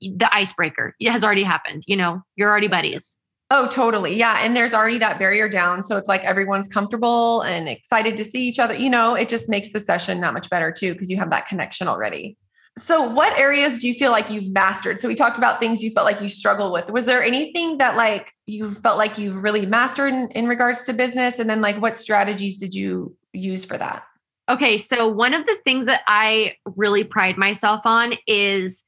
the 0.01 0.27
icebreaker. 0.33 0.95
It 0.99 1.11
has 1.11 1.23
already 1.23 1.43
happened. 1.43 1.83
You 1.85 1.97
know, 1.97 2.23
you're 2.35 2.49
already 2.49 2.67
buddies. 2.67 3.17
Oh, 3.51 3.67
totally. 3.67 4.15
Yeah. 4.15 4.39
And 4.41 4.55
there's 4.55 4.73
already 4.73 4.97
that 4.97 5.19
barrier 5.19 5.47
down. 5.47 5.83
So 5.83 5.95
it's 5.97 6.09
like 6.09 6.23
everyone's 6.23 6.67
comfortable 6.67 7.41
and 7.43 7.69
excited 7.69 8.17
to 8.17 8.23
see 8.23 8.47
each 8.47 8.57
other. 8.57 8.73
You 8.73 8.89
know, 8.89 9.13
it 9.13 9.29
just 9.29 9.47
makes 9.47 9.71
the 9.71 9.79
session 9.79 10.19
that 10.21 10.33
much 10.33 10.49
better 10.49 10.71
too, 10.71 10.93
because 10.93 11.11
you 11.11 11.17
have 11.17 11.29
that 11.29 11.45
connection 11.45 11.87
already. 11.87 12.35
So, 12.77 13.03
what 13.03 13.37
areas 13.37 13.77
do 13.77 13.87
you 13.87 13.93
feel 13.93 14.11
like 14.11 14.29
you've 14.29 14.51
mastered? 14.51 14.99
So, 14.99 15.07
we 15.07 15.15
talked 15.15 15.37
about 15.37 15.61
things 15.61 15.81
you 15.81 15.91
felt 15.91 16.05
like 16.05 16.21
you 16.21 16.27
struggled 16.27 16.73
with. 16.73 16.89
Was 16.89 17.05
there 17.05 17.23
anything 17.23 17.77
that 17.77 17.95
like 17.95 18.33
you 18.47 18.69
felt 18.69 18.97
like 18.97 19.17
you've 19.17 19.41
really 19.41 19.65
mastered 19.65 20.13
in, 20.13 20.29
in 20.31 20.47
regards 20.47 20.85
to 20.85 20.93
business? 20.93 21.39
And 21.39 21.49
then, 21.49 21.61
like, 21.61 21.81
what 21.81 21.97
strategies 21.97 22.57
did 22.57 22.73
you 22.73 23.15
use 23.31 23.63
for 23.63 23.77
that? 23.77 24.03
Okay, 24.49 24.77
so 24.77 25.07
one 25.07 25.33
of 25.33 25.45
the 25.45 25.57
things 25.63 25.85
that 25.87 26.01
I 26.05 26.55
really 26.65 27.03
pride 27.03 27.37
myself 27.37 27.81
on 27.85 28.13
is 28.27 28.83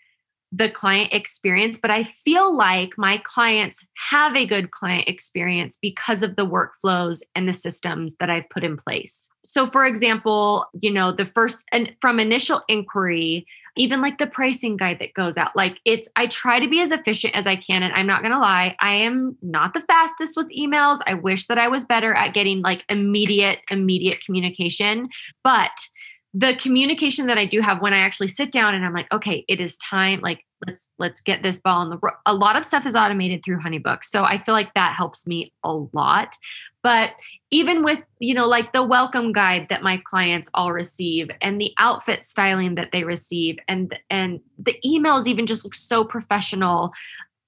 the 0.52 0.70
client 0.70 1.14
experience, 1.14 1.78
but 1.82 1.92
I 1.92 2.04
feel 2.04 2.56
like 2.56 2.92
my 2.98 3.18
clients 3.18 3.86
have 4.10 4.36
a 4.36 4.46
good 4.46 4.72
client 4.72 5.08
experience 5.08 5.78
because 5.82 6.24
of 6.24 6.36
the 6.36 6.46
workflows 6.46 7.22
and 7.36 7.50
the 7.50 7.54
systems 7.54 8.16
that 8.20 8.30
I've 8.30 8.50
put 8.50 8.64
in 8.64 8.78
place. 8.78 9.30
So, 9.44 9.66
for 9.66 9.86
example, 9.86 10.66
you 10.80 10.92
know, 10.92 11.12
the 11.12 11.26
first 11.26 11.66
and 11.72 11.94
from 12.00 12.20
initial 12.20 12.62
inquiry, 12.70 13.46
even 13.78 14.02
like 14.02 14.18
the 14.18 14.28
pricing 14.28 14.78
guide 14.78 15.00
that 15.00 15.14
goes 15.14 15.38
out, 15.38 15.56
like 15.56 15.80
it's, 15.86 16.10
I 16.16 16.28
try 16.28 16.60
to 16.60 16.68
be 16.68 16.82
as 16.82 16.92
efficient 16.92 17.36
as 17.36 17.48
I 17.48 17.56
can. 17.56 17.84
And 17.84 17.94
I'm 17.94 18.08
not 18.08 18.22
going 18.22 18.34
to 18.34 18.40
lie, 18.40 18.76
I 18.80 18.94
am 18.94 19.38
not 19.42 19.74
the 19.74 19.82
fastest 19.82 20.36
with 20.36 20.48
emails. 20.50 21.00
I 21.06 21.14
wish 21.14 21.48
that 21.48 21.58
I 21.58 21.68
was 21.68 21.86
better 21.86 22.14
at 22.14 22.34
getting 22.34 22.62
like 22.62 22.84
immediate, 22.90 23.60
immediate 23.70 24.24
communication. 24.24 25.10
But 25.44 25.72
the 26.34 26.56
communication 26.56 27.28
that 27.28 27.38
I 27.38 27.46
do 27.46 27.62
have 27.62 27.82
when 27.82 27.94
I 27.94 28.00
actually 28.00 28.28
sit 28.28 28.52
down 28.52 28.76
and 28.76 28.86
I'm 28.86 28.94
like, 28.94 29.12
okay, 29.12 29.44
it 29.48 29.60
is 29.60 29.78
time. 29.78 30.20
Like, 30.22 30.46
let's 30.66 30.92
let's 31.00 31.22
get 31.22 31.42
this 31.42 31.60
ball 31.60 31.82
in 31.82 31.90
the. 31.90 31.98
A 32.26 32.34
lot 32.34 32.56
of 32.56 32.66
stuff 32.66 32.86
is 32.86 32.96
automated 32.96 33.44
through 33.44 33.60
HoneyBook, 33.60 34.04
so 34.04 34.24
I 34.24 34.38
feel 34.38 34.54
like 34.54 34.74
that 34.76 34.94
helps 34.96 35.26
me 35.26 35.54
a 35.64 35.74
lot. 35.94 36.36
But 36.88 37.16
even 37.52 37.84
with 37.84 38.02
you 38.20 38.34
know 38.34 38.48
like 38.48 38.72
the 38.72 38.82
welcome 38.82 39.34
guide 39.34 39.68
that 39.70 39.84
my 39.84 40.02
clients 40.10 40.50
all 40.54 40.72
receive 40.72 41.30
and 41.42 41.60
the 41.60 41.74
outfit 41.78 42.24
styling 42.24 42.76
that 42.76 42.94
they 42.94 43.04
receive 43.04 43.58
and 43.68 44.00
and 44.10 44.40
the 44.58 44.80
emails 44.86 45.28
even 45.28 45.46
just 45.46 45.66
look 45.66 45.76
so 45.76 46.06
professional 46.06 46.94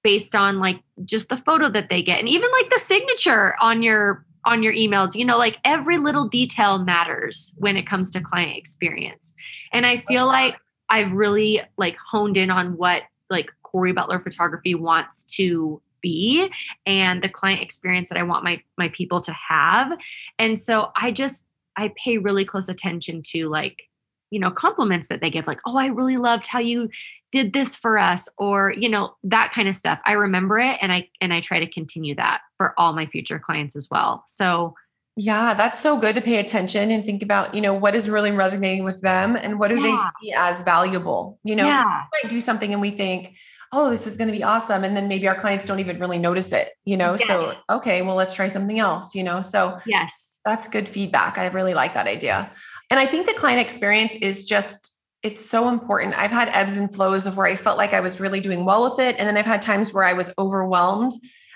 based 0.02 0.34
on 0.34 0.58
like 0.58 0.80
just 1.06 1.30
the 1.30 1.38
photo 1.38 1.70
that 1.70 1.88
they 1.88 2.02
get 2.02 2.18
and 2.18 2.28
even 2.28 2.50
like 2.50 2.68
the 2.68 2.78
signature 2.78 3.54
on 3.62 3.82
your 3.82 4.26
on 4.44 4.62
your 4.62 4.74
emails 4.74 5.14
you 5.14 5.24
know 5.24 5.38
like 5.38 5.56
every 5.64 5.96
little 5.96 6.28
detail 6.28 6.78
matters 6.78 7.54
when 7.56 7.78
it 7.78 7.86
comes 7.86 8.10
to 8.10 8.20
client 8.20 8.58
experience. 8.58 9.34
And 9.72 9.86
i 9.86 9.96
feel 10.06 10.26
like 10.26 10.58
i've 10.90 11.12
really 11.12 11.62
like 11.78 11.96
honed 12.10 12.36
in 12.36 12.50
on 12.50 12.76
what 12.76 13.04
like 13.30 13.48
corey 13.62 13.92
butler 13.92 14.20
photography 14.20 14.74
wants 14.74 15.24
to 15.36 15.80
be 16.02 16.50
and 16.86 17.22
the 17.22 17.28
client 17.28 17.62
experience 17.62 18.08
that 18.08 18.18
i 18.18 18.22
want 18.22 18.44
my 18.44 18.60
my 18.76 18.88
people 18.88 19.20
to 19.20 19.32
have 19.32 19.92
and 20.38 20.60
so 20.60 20.90
i 20.96 21.10
just 21.10 21.46
i 21.76 21.92
pay 21.96 22.18
really 22.18 22.44
close 22.44 22.68
attention 22.68 23.22
to 23.22 23.48
like 23.48 23.82
you 24.30 24.38
know 24.38 24.50
compliments 24.50 25.08
that 25.08 25.20
they 25.20 25.30
give 25.30 25.46
like 25.46 25.60
oh 25.66 25.76
i 25.76 25.86
really 25.86 26.16
loved 26.16 26.46
how 26.46 26.58
you 26.58 26.88
did 27.32 27.52
this 27.52 27.76
for 27.76 27.98
us 27.98 28.28
or 28.38 28.72
you 28.76 28.88
know 28.88 29.14
that 29.22 29.52
kind 29.52 29.68
of 29.68 29.74
stuff 29.74 30.00
i 30.04 30.12
remember 30.12 30.58
it 30.58 30.78
and 30.80 30.92
i 30.92 31.08
and 31.20 31.32
i 31.32 31.40
try 31.40 31.60
to 31.60 31.66
continue 31.66 32.14
that 32.14 32.40
for 32.56 32.74
all 32.78 32.92
my 32.92 33.06
future 33.06 33.38
clients 33.38 33.76
as 33.76 33.88
well 33.90 34.22
so 34.26 34.74
yeah 35.16 35.54
that's 35.54 35.78
so 35.78 35.98
good 35.98 36.14
to 36.14 36.20
pay 36.20 36.38
attention 36.38 36.90
and 36.90 37.04
think 37.04 37.22
about 37.22 37.54
you 37.54 37.60
know 37.60 37.74
what 37.74 37.94
is 37.94 38.08
really 38.08 38.30
resonating 38.30 38.84
with 38.84 39.00
them 39.00 39.36
and 39.36 39.58
what 39.58 39.68
do 39.68 39.76
yeah. 39.76 39.82
they 39.82 39.96
see 40.26 40.32
as 40.32 40.62
valuable 40.62 41.38
you 41.44 41.56
know 41.56 41.66
yeah. 41.66 41.84
we 42.12 42.18
might 42.22 42.30
do 42.30 42.40
something 42.40 42.72
and 42.72 42.80
we 42.80 42.90
think 42.90 43.34
oh 43.72 43.90
this 43.90 44.06
is 44.06 44.16
going 44.16 44.28
to 44.28 44.36
be 44.36 44.42
awesome 44.42 44.84
and 44.84 44.96
then 44.96 45.08
maybe 45.08 45.28
our 45.28 45.34
clients 45.34 45.66
don't 45.66 45.80
even 45.80 45.98
really 45.98 46.18
notice 46.18 46.52
it 46.52 46.70
you 46.84 46.96
know 46.96 47.12
yes. 47.12 47.26
so 47.26 47.54
okay 47.68 48.02
well 48.02 48.16
let's 48.16 48.34
try 48.34 48.48
something 48.48 48.78
else 48.78 49.14
you 49.14 49.22
know 49.22 49.40
so 49.40 49.78
yes 49.86 50.40
that's 50.44 50.68
good 50.68 50.88
feedback 50.88 51.38
i 51.38 51.46
really 51.48 51.74
like 51.74 51.94
that 51.94 52.06
idea 52.06 52.50
and 52.90 52.98
i 52.98 53.06
think 53.06 53.26
the 53.26 53.34
client 53.34 53.60
experience 53.60 54.14
is 54.16 54.44
just 54.44 55.00
it's 55.22 55.44
so 55.44 55.68
important. 55.68 56.18
I've 56.18 56.30
had 56.30 56.48
ebbs 56.48 56.76
and 56.76 56.92
flows 56.92 57.26
of 57.26 57.36
where 57.36 57.46
I 57.46 57.56
felt 57.56 57.76
like 57.76 57.92
I 57.92 58.00
was 58.00 58.20
really 58.20 58.40
doing 58.40 58.64
well 58.64 58.88
with 58.88 58.98
it 58.98 59.16
and 59.18 59.28
then 59.28 59.36
I've 59.36 59.46
had 59.46 59.60
times 59.60 59.92
where 59.92 60.04
I 60.04 60.14
was 60.14 60.32
overwhelmed 60.38 61.12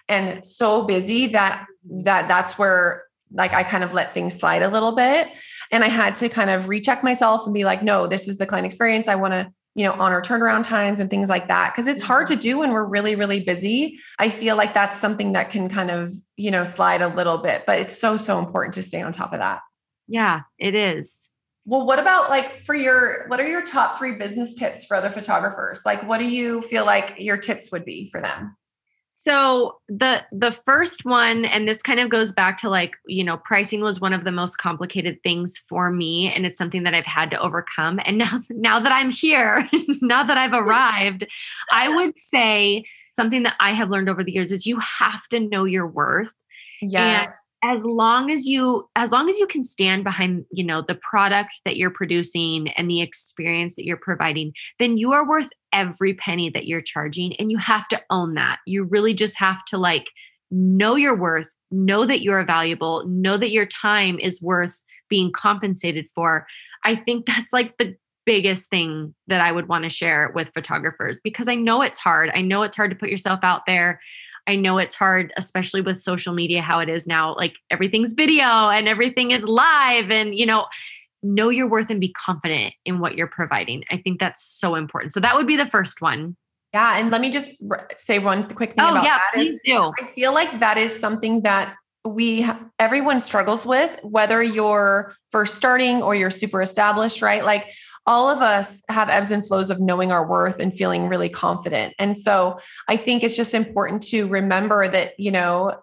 and 0.09 0.45
so 0.45 0.85
busy 0.85 1.29
that 1.29 1.67
that 2.05 2.29
that's 2.29 2.59
where 2.59 3.05
like 3.33 3.55
I 3.55 3.63
kind 3.63 3.83
of 3.83 3.95
let 3.95 4.13
things 4.13 4.39
slide 4.39 4.63
a 4.63 4.69
little 4.69 4.95
bit 4.95 5.29
and 5.73 5.83
I 5.83 5.89
had 5.89 6.15
to 6.17 6.29
kind 6.29 6.51
of 6.51 6.69
recheck 6.69 7.03
myself 7.03 7.47
and 7.47 7.55
be 7.55 7.65
like 7.65 7.83
no, 7.83 8.07
this 8.07 8.29
is 8.29 8.37
the 8.37 8.47
client 8.47 8.67
experience. 8.67 9.09
I 9.09 9.15
want 9.15 9.33
to, 9.33 9.51
you 9.75 9.85
know, 9.85 9.93
honor 9.95 10.21
turnaround 10.21 10.65
times 10.65 11.01
and 11.01 11.11
things 11.11 11.29
like 11.29 11.49
that 11.49 11.73
because 11.73 11.89
it's 11.89 12.03
hard 12.03 12.27
to 12.29 12.35
mm-hmm. 12.35 12.41
do 12.41 12.59
when 12.59 12.73
we're 12.73 12.85
really 12.85 13.15
really 13.15 13.41
busy. 13.41 13.99
I 14.19 14.29
feel 14.29 14.57
like 14.57 14.75
that's 14.75 14.99
something 14.99 15.33
that 15.33 15.51
can 15.51 15.69
kind 15.69 15.91
of, 15.91 16.13
you 16.37 16.51
know, 16.51 16.65
slide 16.65 17.03
a 17.03 17.09
little 17.09 17.39
bit, 17.39 17.65
but 17.67 17.81
it's 17.81 17.99
so 17.99 18.17
so 18.17 18.39
important 18.39 18.75
to 18.75 18.83
stay 18.83 19.03
on 19.03 19.13
top 19.13 19.33
of 19.33 19.41
that. 19.41 19.61
Yeah, 20.07 20.43
it 20.59 20.75
is. 20.75 21.29
Well, 21.67 21.87
what 21.87 21.99
about 21.99 22.29
like 22.29 22.63
for 22.63 22.75
your 22.75 23.27
what 23.29 23.41
are 23.41 23.49
your 23.49 23.65
top 23.65 23.99
3 23.99 24.13
business 24.17 24.55
tips 24.55 24.85
for 24.85 24.97
other 24.97 25.11
photographers? 25.11 25.83
Like 25.85 26.07
what 26.07 26.19
do 26.19 26.29
you 26.29 26.63
feel 26.63 26.85
like 26.85 27.15
your 27.19 27.37
tips 27.37 27.73
would 27.73 27.85
be 27.85 28.09
for 28.11 28.21
them? 28.21 28.57
So 29.25 29.79
the 29.89 30.23
the 30.33 30.53
first 30.53 31.07
one 31.07 31.47
and 31.47 31.67
this 31.67 31.81
kind 31.81 31.99
of 31.99 32.11
goes 32.11 32.31
back 32.31 32.59
to 32.59 32.69
like, 32.69 32.93
you 33.07 33.25
know, 33.25 33.39
pricing 33.39 33.81
was 33.81 33.99
one 33.99 34.13
of 34.13 34.25
the 34.25 34.31
most 34.31 34.59
complicated 34.59 35.23
things 35.23 35.57
for 35.67 35.91
me 35.91 36.31
and 36.31 36.45
it's 36.45 36.59
something 36.59 36.83
that 36.83 36.93
I've 36.93 37.07
had 37.07 37.31
to 37.31 37.41
overcome. 37.41 38.01
And 38.05 38.19
now 38.19 38.43
now 38.51 38.81
that 38.81 38.93
I'm 38.93 39.11
here, 39.11 39.67
now 40.03 40.25
that 40.25 40.37
I've 40.37 40.53
arrived, 40.53 41.27
I 41.73 41.89
would 41.97 42.19
say 42.19 42.85
something 43.17 43.45
that 43.45 43.55
I 43.61 43.73
have 43.73 43.89
learned 43.89 44.11
over 44.11 44.23
the 44.23 44.33
years 44.33 44.53
is 44.53 44.67
you 44.67 44.79
have 44.79 45.27
to 45.31 45.41
know 45.41 45.65
your 45.65 45.87
worth. 45.87 46.33
Yes. 46.83 47.44
As 47.67 47.83
long 47.83 48.31
as 48.31 48.47
you 48.47 48.91
as 48.95 49.11
long 49.11 49.31
as 49.31 49.39
you 49.39 49.47
can 49.47 49.65
stand 49.65 50.05
behind 50.05 50.45
you 50.51 50.63
know 50.63 50.85
the 50.87 50.97
product 50.97 51.61
that 51.65 51.77
you're 51.77 51.89
producing 51.89 52.69
and 52.73 52.91
the 52.91 53.01
experience 53.01 53.75
that 53.77 53.87
you're 53.87 53.97
providing 53.97 54.53
then 54.79 54.99
you 54.99 55.13
are 55.13 55.27
worth 55.27 55.49
every 55.73 56.13
penny 56.13 56.51
that 56.51 56.67
you're 56.67 56.83
charging 56.83 57.35
and 57.37 57.51
you 57.51 57.57
have 57.57 57.89
to 57.89 58.03
own 58.11 58.35
that. 58.35 58.59
You 58.67 58.85
really 58.85 59.15
just 59.15 59.39
have 59.39 59.65
to 59.67 59.79
like 59.79 60.11
know 60.51 60.95
your 60.95 61.17
worth 61.17 61.49
know 61.71 62.05
that 62.05 62.21
you're 62.21 62.45
valuable 62.45 63.03
know 63.07 63.39
that 63.39 63.51
your 63.51 63.67
time 63.67 64.19
is 64.19 64.43
worth 64.43 64.85
being 65.09 65.33
compensated 65.33 66.07
for. 66.15 66.47
I 66.85 66.97
think 66.97 67.25
that's 67.25 67.53
like 67.53 67.79
the 67.79 67.97
biggest 68.27 68.69
thing 68.71 69.15
that 69.27 69.43
i 69.43 69.53
would 69.53 69.69
want 69.69 69.85
to 69.85 69.91
share 69.91 70.33
with 70.35 70.51
photographers 70.55 71.19
because 71.23 71.47
i 71.47 71.55
know 71.55 71.83
it's 71.83 71.99
hard. 71.99 72.31
I 72.35 72.43
know 72.43 72.63
it's 72.63 72.77
hard 72.77 72.91
to 72.91 72.97
put 72.97 73.11
yourself 73.11 73.41
out 73.43 73.63
there 73.67 74.01
I 74.47 74.57
know 74.57 74.79
it's 74.79 74.95
hard, 74.95 75.33
especially 75.37 75.81
with 75.81 76.01
social 76.01 76.35
media, 76.35 76.61
how 76.61 76.79
it 76.81 76.89
is 76.89 77.07
now. 77.07 77.35
Like 77.35 77.57
everything's 77.71 78.13
video 78.13 78.45
and 78.45 78.89
everything 78.89 79.31
is 79.31 79.43
live, 79.45 80.11
and 80.11 80.35
you 80.35 80.47
know, 80.47 80.67
know 81.23 81.49
your 81.49 81.67
worth 81.67 81.91
and 81.91 82.01
be 82.01 82.13
confident 82.13 82.75
in 82.85 82.99
what 82.99 83.17
you're 83.17 83.27
providing. 83.29 83.85
I 83.91 83.97
think 83.97 84.21
that's 84.21 84.45
so 84.45 84.75
important. 84.75 85.13
So 85.15 85.21
that 85.21 85.35
would 85.35 85.47
be 85.47 85.57
the 85.57 85.67
first 85.67 86.01
one. 86.01 86.37
Yeah, 86.73 86.99
and 86.99 87.11
let 87.11 87.21
me 87.21 87.31
just 87.31 87.53
say 87.97 88.19
one 88.19 88.49
quick 88.49 88.75
thing 88.75 88.85
oh, 88.85 88.91
about 88.91 89.05
yeah, 89.05 89.19
that. 89.35 89.41
Is 89.41 89.61
do. 89.65 89.93
I 90.01 90.05
feel 90.05 90.35
like 90.35 90.61
that 90.61 90.77
is 90.77 90.99
something 90.99 91.43
that 91.43 91.75
we 92.05 92.47
everyone 92.79 93.19
struggles 93.19 93.65
with 93.65 93.99
whether 94.03 94.43
you're 94.43 95.15
first 95.33 95.55
starting 95.55 96.03
or 96.03 96.15
you're 96.15 96.31
super 96.31 96.61
established 96.61 97.23
right 97.23 97.45
like 97.45 97.71
all 98.07 98.29
of 98.29 98.41
us 98.41 98.83
have 98.89 99.09
ebbs 99.09 99.31
and 99.31 99.47
flows 99.47 99.71
of 99.71 99.81
knowing 99.81 100.13
our 100.13 100.27
worth 100.27 100.61
and 100.61 100.75
feeling 100.75 101.09
really 101.09 101.29
confident. 101.29 101.95
And 101.99 102.17
so 102.17 102.59
I 102.89 102.97
think 102.97 103.23
it's 103.23 103.37
just 103.37 103.55
important 103.55 104.03
to 104.09 104.27
remember 104.27 104.89
that, 104.89 105.19
you 105.19 105.31
know, 105.31 105.75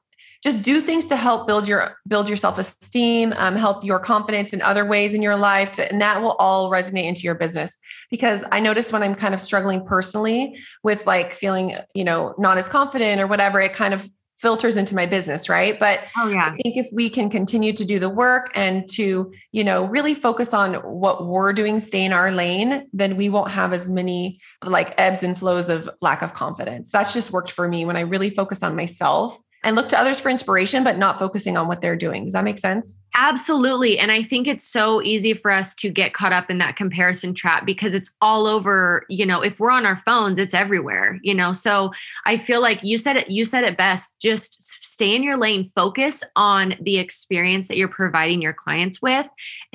just 0.43 0.63
do 0.63 0.81
things 0.81 1.05
to 1.05 1.15
help 1.15 1.47
build 1.47 1.67
your 1.67 1.97
build 2.07 2.27
your 2.27 2.37
self-esteem 2.37 3.33
um, 3.37 3.55
help 3.55 3.83
your 3.83 3.99
confidence 3.99 4.53
in 4.53 4.61
other 4.61 4.85
ways 4.85 5.13
in 5.13 5.21
your 5.21 5.35
life 5.35 5.71
to, 5.71 5.91
and 5.91 6.01
that 6.01 6.21
will 6.21 6.35
all 6.39 6.71
resonate 6.71 7.03
into 7.03 7.21
your 7.21 7.35
business 7.35 7.77
because 8.09 8.43
i 8.51 8.59
notice 8.59 8.91
when 8.91 9.03
i'm 9.03 9.15
kind 9.15 9.33
of 9.33 9.39
struggling 9.39 9.85
personally 9.85 10.57
with 10.83 11.05
like 11.05 11.31
feeling 11.31 11.75
you 11.93 12.03
know 12.03 12.33
not 12.37 12.57
as 12.57 12.67
confident 12.67 13.21
or 13.21 13.27
whatever 13.27 13.59
it 13.59 13.73
kind 13.73 13.93
of 13.93 14.09
filters 14.37 14.75
into 14.75 14.95
my 14.95 15.05
business 15.05 15.49
right 15.49 15.79
but 15.79 16.01
oh, 16.17 16.27
yeah. 16.29 16.45
i 16.45 16.49
think 16.51 16.77
if 16.77 16.87
we 16.93 17.09
can 17.09 17.29
continue 17.29 17.71
to 17.73 17.85
do 17.85 17.99
the 17.99 18.09
work 18.09 18.49
and 18.55 18.87
to 18.87 19.31
you 19.51 19.63
know 19.63 19.85
really 19.87 20.13
focus 20.13 20.53
on 20.53 20.75
what 20.75 21.25
we're 21.25 21.53
doing 21.53 21.79
stay 21.79 22.03
in 22.03 22.11
our 22.11 22.31
lane 22.31 22.87
then 22.93 23.17
we 23.17 23.29
won't 23.29 23.51
have 23.51 23.71
as 23.73 23.87
many 23.87 24.39
like 24.65 24.93
ebbs 24.97 25.21
and 25.23 25.37
flows 25.37 25.69
of 25.69 25.89
lack 26.01 26.21
of 26.21 26.33
confidence 26.33 26.91
that's 26.91 27.13
just 27.13 27.31
worked 27.31 27.51
for 27.51 27.67
me 27.67 27.85
when 27.85 27.97
i 27.97 28.01
really 28.01 28.29
focus 28.29 28.63
on 28.63 28.75
myself 28.75 29.39
and 29.63 29.75
look 29.75 29.89
to 29.89 29.99
others 29.99 30.19
for 30.19 30.29
inspiration, 30.29 30.83
but 30.83 30.97
not 30.97 31.19
focusing 31.19 31.55
on 31.55 31.67
what 31.67 31.81
they're 31.81 31.95
doing. 31.95 32.23
Does 32.23 32.33
that 32.33 32.43
make 32.43 32.57
sense? 32.57 32.99
Absolutely. 33.15 33.99
And 33.99 34.11
I 34.11 34.23
think 34.23 34.47
it's 34.47 34.67
so 34.67 35.01
easy 35.01 35.33
for 35.33 35.51
us 35.51 35.75
to 35.75 35.89
get 35.89 36.13
caught 36.13 36.33
up 36.33 36.49
in 36.49 36.57
that 36.57 36.75
comparison 36.75 37.33
trap 37.33 37.65
because 37.65 37.93
it's 37.93 38.15
all 38.21 38.47
over, 38.47 39.05
you 39.09 39.25
know, 39.25 39.41
if 39.41 39.59
we're 39.59 39.71
on 39.71 39.85
our 39.85 39.97
phones, 39.97 40.39
it's 40.39 40.53
everywhere, 40.53 41.19
you 41.21 41.33
know. 41.33 41.53
So 41.53 41.91
I 42.25 42.37
feel 42.37 42.61
like 42.61 42.79
you 42.81 42.97
said 42.97 43.17
it, 43.17 43.29
you 43.29 43.45
said 43.45 43.63
it 43.63 43.77
best. 43.77 44.19
Just 44.19 44.61
stay 44.61 45.15
in 45.15 45.23
your 45.23 45.37
lane, 45.37 45.71
focus 45.75 46.23
on 46.35 46.75
the 46.81 46.97
experience 46.97 47.67
that 47.67 47.77
you're 47.77 47.87
providing 47.87 48.41
your 48.41 48.53
clients 48.53 49.01
with. 49.01 49.27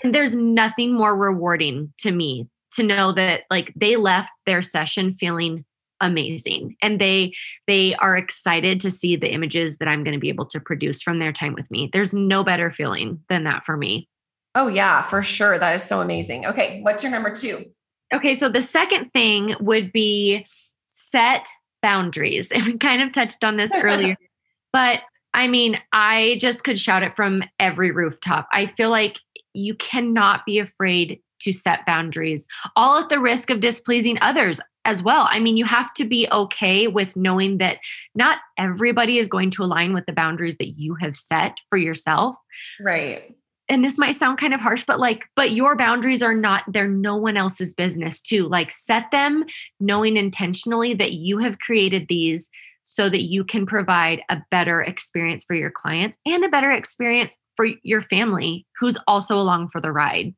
And 0.03 0.15
there's 0.15 0.35
nothing 0.35 0.95
more 0.95 1.15
rewarding 1.15 1.93
to 1.99 2.11
me 2.11 2.49
to 2.75 2.83
know 2.83 3.13
that 3.13 3.43
like 3.51 3.73
they 3.77 3.97
left 3.97 4.31
their 4.45 4.63
session 4.63 5.13
feeling 5.13 5.65
amazing 6.01 6.77
and 6.83 7.01
they 7.01 7.33
they 7.67 7.95
are 7.97 8.17
excited 8.17 8.81
to 8.81 8.91
see 8.91 9.17
the 9.17 9.33
images 9.33 9.79
that 9.79 9.89
i'm 9.89 10.05
going 10.05 10.15
to 10.15 10.21
be 10.21 10.29
able 10.29 10.47
to 10.47 10.61
produce 10.61 11.03
from 11.03 11.19
their 11.19 11.33
time 11.33 11.55
with 11.55 11.71
me. 11.71 11.89
There's 11.93 12.15
no 12.15 12.45
better 12.45 12.71
feeling 12.71 13.21
than 13.29 13.45
that 13.45 13.65
for 13.65 13.77
me. 13.77 14.09
Oh 14.55 14.69
yeah 14.69 15.03
for 15.03 15.23
sure 15.23 15.59
that 15.59 15.75
is 15.75 15.83
so 15.83 16.01
amazing. 16.01 16.47
Okay 16.47 16.81
what's 16.83 17.03
your 17.03 17.13
number 17.13 17.35
two? 17.35 17.65
Okay 18.13 18.35
so 18.35 18.49
the 18.49 18.63
second 18.63 19.11
thing 19.13 19.55
would 19.61 19.93
be 19.93 20.47
set 20.87 21.47
boundaries 21.83 22.51
and 22.55 22.65
we 22.65 22.77
kind 22.79 23.03
of 23.03 23.13
touched 23.13 23.45
on 23.45 23.57
this 23.57 23.71
earlier 23.75 24.17
but 24.73 25.01
i 25.35 25.47
mean 25.47 25.79
i 25.93 26.37
just 26.41 26.65
could 26.65 26.79
shout 26.79 27.03
it 27.03 27.17
from 27.17 27.43
every 27.59 27.91
rooftop. 27.91 28.49
I 28.53 28.67
feel 28.67 28.91
like 28.91 29.19
you 29.55 29.75
cannot 29.75 30.45
be 30.45 30.59
afraid 30.59 31.21
to 31.41 31.53
set 31.53 31.87
boundaries 31.87 32.47
all 32.75 32.99
at 32.99 33.09
the 33.09 33.21
risk 33.21 33.51
of 33.51 33.61
displeasing 33.61 34.19
others 34.21 34.61
as 34.87 35.03
well. 35.03 35.27
I 35.29 35.41
mean, 35.41 35.57
you 35.57 35.65
have 35.65 35.93
to 35.95 36.07
be 36.07 36.29
okay 36.33 36.87
with 36.87 37.17
knowing 37.17 37.59
that 37.59 37.79
not 38.15 38.39
everybody 38.57 39.19
is 39.19 39.29
going 39.29 39.51
to 39.51 39.65
align 39.65 39.93
with 39.93 40.07
the 40.07 40.13
boundaries 40.13 40.57
that 40.59 40.79
you 40.79 40.95
have 40.95 41.17
set 41.17 41.59
for 41.69 41.77
yourself. 41.77 42.37
Right. 42.81 43.35
And 43.69 43.85
this 43.85 43.99
might 43.99 44.15
sound 44.15 44.39
kind 44.39 44.55
of 44.55 44.61
harsh, 44.61 44.85
but 44.87 45.01
like, 45.01 45.25
but 45.35 45.51
your 45.51 45.77
boundaries 45.77 46.23
are 46.23 46.35
not, 46.35 46.63
they're 46.69 46.89
no 46.89 47.17
one 47.17 47.37
else's 47.37 47.75
business 47.75 48.23
too. 48.23 48.49
Like, 48.49 48.71
set 48.71 49.11
them 49.11 49.45
knowing 49.81 50.17
intentionally 50.17 50.95
that 50.95 51.13
you 51.13 51.39
have 51.39 51.59
created 51.59 52.07
these 52.09 52.49
so 52.85 53.09
that 53.09 53.23
you 53.23 53.43
can 53.43 53.67
provide 53.67 54.23
a 54.29 54.41
better 54.53 54.81
experience 54.81 55.45
for 55.45 55.55
your 55.55 55.73
clients 55.73 56.17
and 56.25 56.45
a 56.45 56.49
better 56.49 56.71
experience 56.71 57.41
for 57.57 57.67
your 57.83 58.03
family 58.03 58.65
who's 58.79 58.97
also 59.09 59.37
along 59.37 59.69
for 59.71 59.81
the 59.81 59.91
ride. 59.91 60.33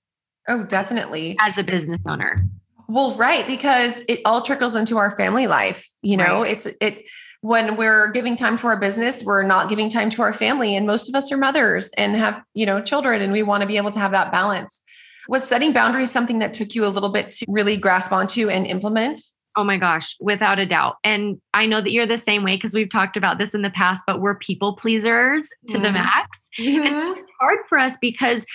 Oh, 0.48 0.64
definitely. 0.64 1.37
As 1.38 1.58
a 1.58 1.62
business 1.62 2.06
owner. 2.06 2.42
Well, 2.88 3.14
right, 3.14 3.46
because 3.46 4.03
it 4.09 4.20
all 4.24 4.40
trickles 4.40 4.74
into 4.74 4.96
our 4.96 5.14
family 5.16 5.46
life. 5.46 5.87
You 6.03 6.16
know, 6.16 6.42
right. 6.42 6.53
it's 6.53 6.66
it 6.81 7.05
when 7.40 7.77
we're 7.77 8.11
giving 8.11 8.35
time 8.35 8.59
to 8.59 8.66
our 8.66 8.81
business, 8.81 9.22
we're 9.22 9.42
not 9.42 9.68
giving 9.68 9.88
time 9.88 10.11
to 10.11 10.22
our 10.22 10.33
family. 10.33 10.74
And 10.74 10.87
most 10.87 11.09
of 11.09 11.14
us 11.14 11.31
are 11.31 11.37
mothers 11.37 11.92
and 11.96 12.16
have, 12.16 12.42
you 12.55 12.66
know, 12.66 12.81
children, 12.81 13.20
and 13.20 13.33
we 13.33 13.42
want 13.42 13.61
to 13.62 13.68
be 13.68 13.77
able 13.77 13.90
to 13.92 13.98
have 13.98 14.12
that 14.12 14.33
balance. 14.33 14.83
Was 15.29 15.46
setting 15.46 15.72
boundaries 15.72 16.11
something 16.11 16.38
that 16.38 16.55
took 16.55 16.74
you 16.74 16.87
a 16.87 16.88
little 16.88 17.11
bit 17.11 17.31
to 17.33 17.46
really 17.48 17.77
grasp 17.77 18.11
onto 18.11 18.48
and 18.48 18.66
implement? 18.66 19.20
Oh 19.57 19.64
my 19.64 19.77
gosh, 19.77 20.16
without 20.20 20.59
a 20.59 20.66
doubt. 20.66 20.96
And 21.05 21.40
I 21.53 21.66
know 21.66 21.81
that 21.81 21.92
you're 21.92 22.07
the 22.07 22.16
same 22.16 22.44
way 22.44 22.57
because 22.57 22.72
we've 22.72 22.90
talked 22.90 23.16
about 23.16 23.38
this 23.38 23.55
in 23.55 23.62
the 23.62 23.70
past, 23.70 24.03
but 24.07 24.20
we're 24.20 24.38
people 24.38 24.77
pleasers 24.77 25.48
to 25.68 25.74
mm-hmm. 25.74 25.83
the 25.83 25.92
max. 25.92 26.48
Mm-hmm. 26.59 26.87
And 26.87 27.18
it's 27.18 27.31
hard 27.40 27.59
for 27.68 27.79
us 27.79 27.98
because 28.01 28.46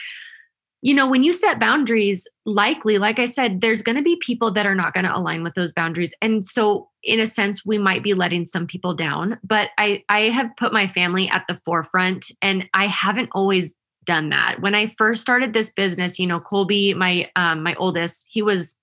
you 0.84 0.93
know, 0.93 1.08
when 1.08 1.24
you 1.24 1.32
set 1.32 1.62
boundaries, 1.62 2.28
likely, 2.46 2.98
like 2.98 3.17
I 3.17 3.24
said, 3.24 3.62
there's 3.62 3.82
going 3.82 3.96
to 3.96 4.02
be 4.02 4.17
people 4.17 4.52
that 4.52 4.65
are 4.65 4.76
not 4.76 4.93
going 4.93 5.06
to 5.06 5.17
align 5.17 5.41
with 5.41 5.54
those 5.54 5.72
boundaries. 5.72 6.13
And 6.22 6.46
so, 6.46 6.89
in 7.02 7.22
a 7.22 7.26
sense, 7.26 7.65
we 7.65 7.78
might 7.78 8.04
be 8.04 8.13
letting 8.13 8.46
some 8.46 8.67
people 8.67 8.93
down. 8.93 9.39
But 9.46 9.69
I, 9.78 10.04
I 10.10 10.24
have 10.24 10.52
put 10.58 10.74
my 10.74 10.89
family 10.89 11.30
at 11.30 11.46
the 11.48 11.58
forefront, 11.63 12.26
and 12.41 12.67
I 12.74 12.88
haven't 12.88 13.30
always 13.32 13.76
done 14.04 14.28
that. 14.32 14.58
When 14.60 14.76
I 14.76 14.93
first 14.98 15.22
started 15.22 15.54
this 15.54 15.72
business, 15.72 16.19
you 16.19 16.28
know, 16.28 16.41
Colby, 16.41 16.93
my 16.93 17.32
um, 17.38 17.63
my 17.63 17.76
oldest, 17.76 18.28
he 18.30 18.41
was 18.41 18.78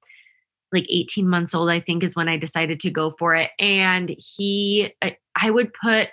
like 0.72 0.86
18 0.88 1.28
months 1.28 1.54
old, 1.54 1.68
I 1.68 1.80
think, 1.80 2.02
is 2.02 2.16
when 2.16 2.28
I 2.28 2.38
decided 2.38 2.80
to 2.80 2.90
go 2.90 3.10
for 3.10 3.34
it. 3.34 3.50
And 3.58 4.14
he, 4.16 4.94
I 5.36 5.50
would 5.50 5.70
put 5.74 6.08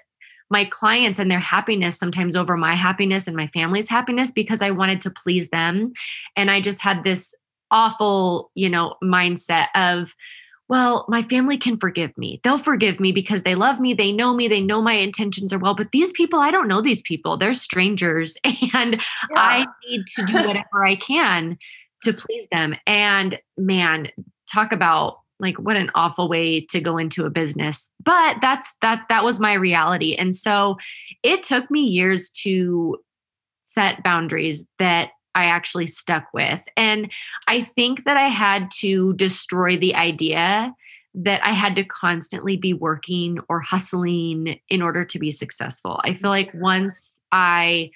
my 0.49 0.65
clients 0.65 1.19
and 1.19 1.29
their 1.29 1.39
happiness 1.39 1.97
sometimes 1.97 2.35
over 2.35 2.55
my 2.55 2.75
happiness 2.75 3.27
and 3.27 3.35
my 3.35 3.47
family's 3.47 3.89
happiness 3.89 4.31
because 4.31 4.61
I 4.61 4.71
wanted 4.71 5.01
to 5.01 5.11
please 5.11 5.49
them. 5.49 5.93
And 6.35 6.49
I 6.49 6.61
just 6.61 6.81
had 6.81 7.03
this 7.03 7.35
awful, 7.71 8.51
you 8.55 8.69
know, 8.69 8.95
mindset 9.03 9.67
of, 9.75 10.15
well, 10.69 11.05
my 11.07 11.23
family 11.23 11.57
can 11.57 11.77
forgive 11.77 12.17
me. 12.17 12.41
They'll 12.43 12.57
forgive 12.57 12.99
me 12.99 13.11
because 13.11 13.43
they 13.43 13.55
love 13.55 13.79
me. 13.79 13.93
They 13.93 14.11
know 14.11 14.33
me. 14.33 14.47
They 14.47 14.61
know 14.61 14.81
my 14.81 14.93
intentions 14.93 15.53
are 15.53 15.59
well. 15.59 15.75
But 15.75 15.91
these 15.91 16.11
people, 16.11 16.39
I 16.39 16.51
don't 16.51 16.67
know 16.67 16.81
these 16.81 17.01
people. 17.01 17.37
They're 17.37 17.53
strangers. 17.53 18.37
And 18.73 18.95
yeah. 18.95 19.01
I 19.35 19.65
need 19.87 20.05
to 20.17 20.25
do 20.25 20.33
whatever 20.33 20.85
I 20.85 20.95
can 20.95 21.57
to 22.03 22.13
please 22.13 22.47
them. 22.51 22.75
And 22.85 23.39
man, 23.57 24.09
talk 24.53 24.71
about 24.71 25.19
like 25.39 25.57
what 25.57 25.75
an 25.75 25.91
awful 25.95 26.27
way 26.27 26.61
to 26.61 26.79
go 26.79 26.97
into 26.97 27.25
a 27.25 27.29
business. 27.29 27.91
But 28.03 28.37
that's 28.41 28.75
that 28.81 29.05
that 29.09 29.23
was 29.23 29.39
my 29.39 29.53
reality. 29.53 30.15
And 30.15 30.33
so 30.33 30.77
it 31.23 31.43
took 31.43 31.69
me 31.69 31.81
years 31.81 32.29
to 32.43 32.97
set 33.59 34.03
boundaries 34.03 34.67
that 34.79 35.11
I 35.35 35.45
actually 35.45 35.87
stuck 35.87 36.25
with. 36.33 36.63
And 36.75 37.11
I 37.47 37.61
think 37.61 38.05
that 38.05 38.17
I 38.17 38.27
had 38.29 38.71
to 38.79 39.13
destroy 39.13 39.77
the 39.77 39.93
idea 39.93 40.73
that 41.13 41.45
I 41.45 41.51
had 41.51 41.75
to 41.75 41.83
constantly 41.83 42.57
be 42.57 42.73
working 42.73 43.39
or 43.49 43.59
hustling 43.59 44.59
in 44.69 44.81
order 44.81 45.05
to 45.05 45.19
be 45.19 45.31
successful. 45.31 45.99
I 46.03 46.13
feel 46.13 46.29
like 46.29 46.51
once 46.53 47.19
I 47.31 47.91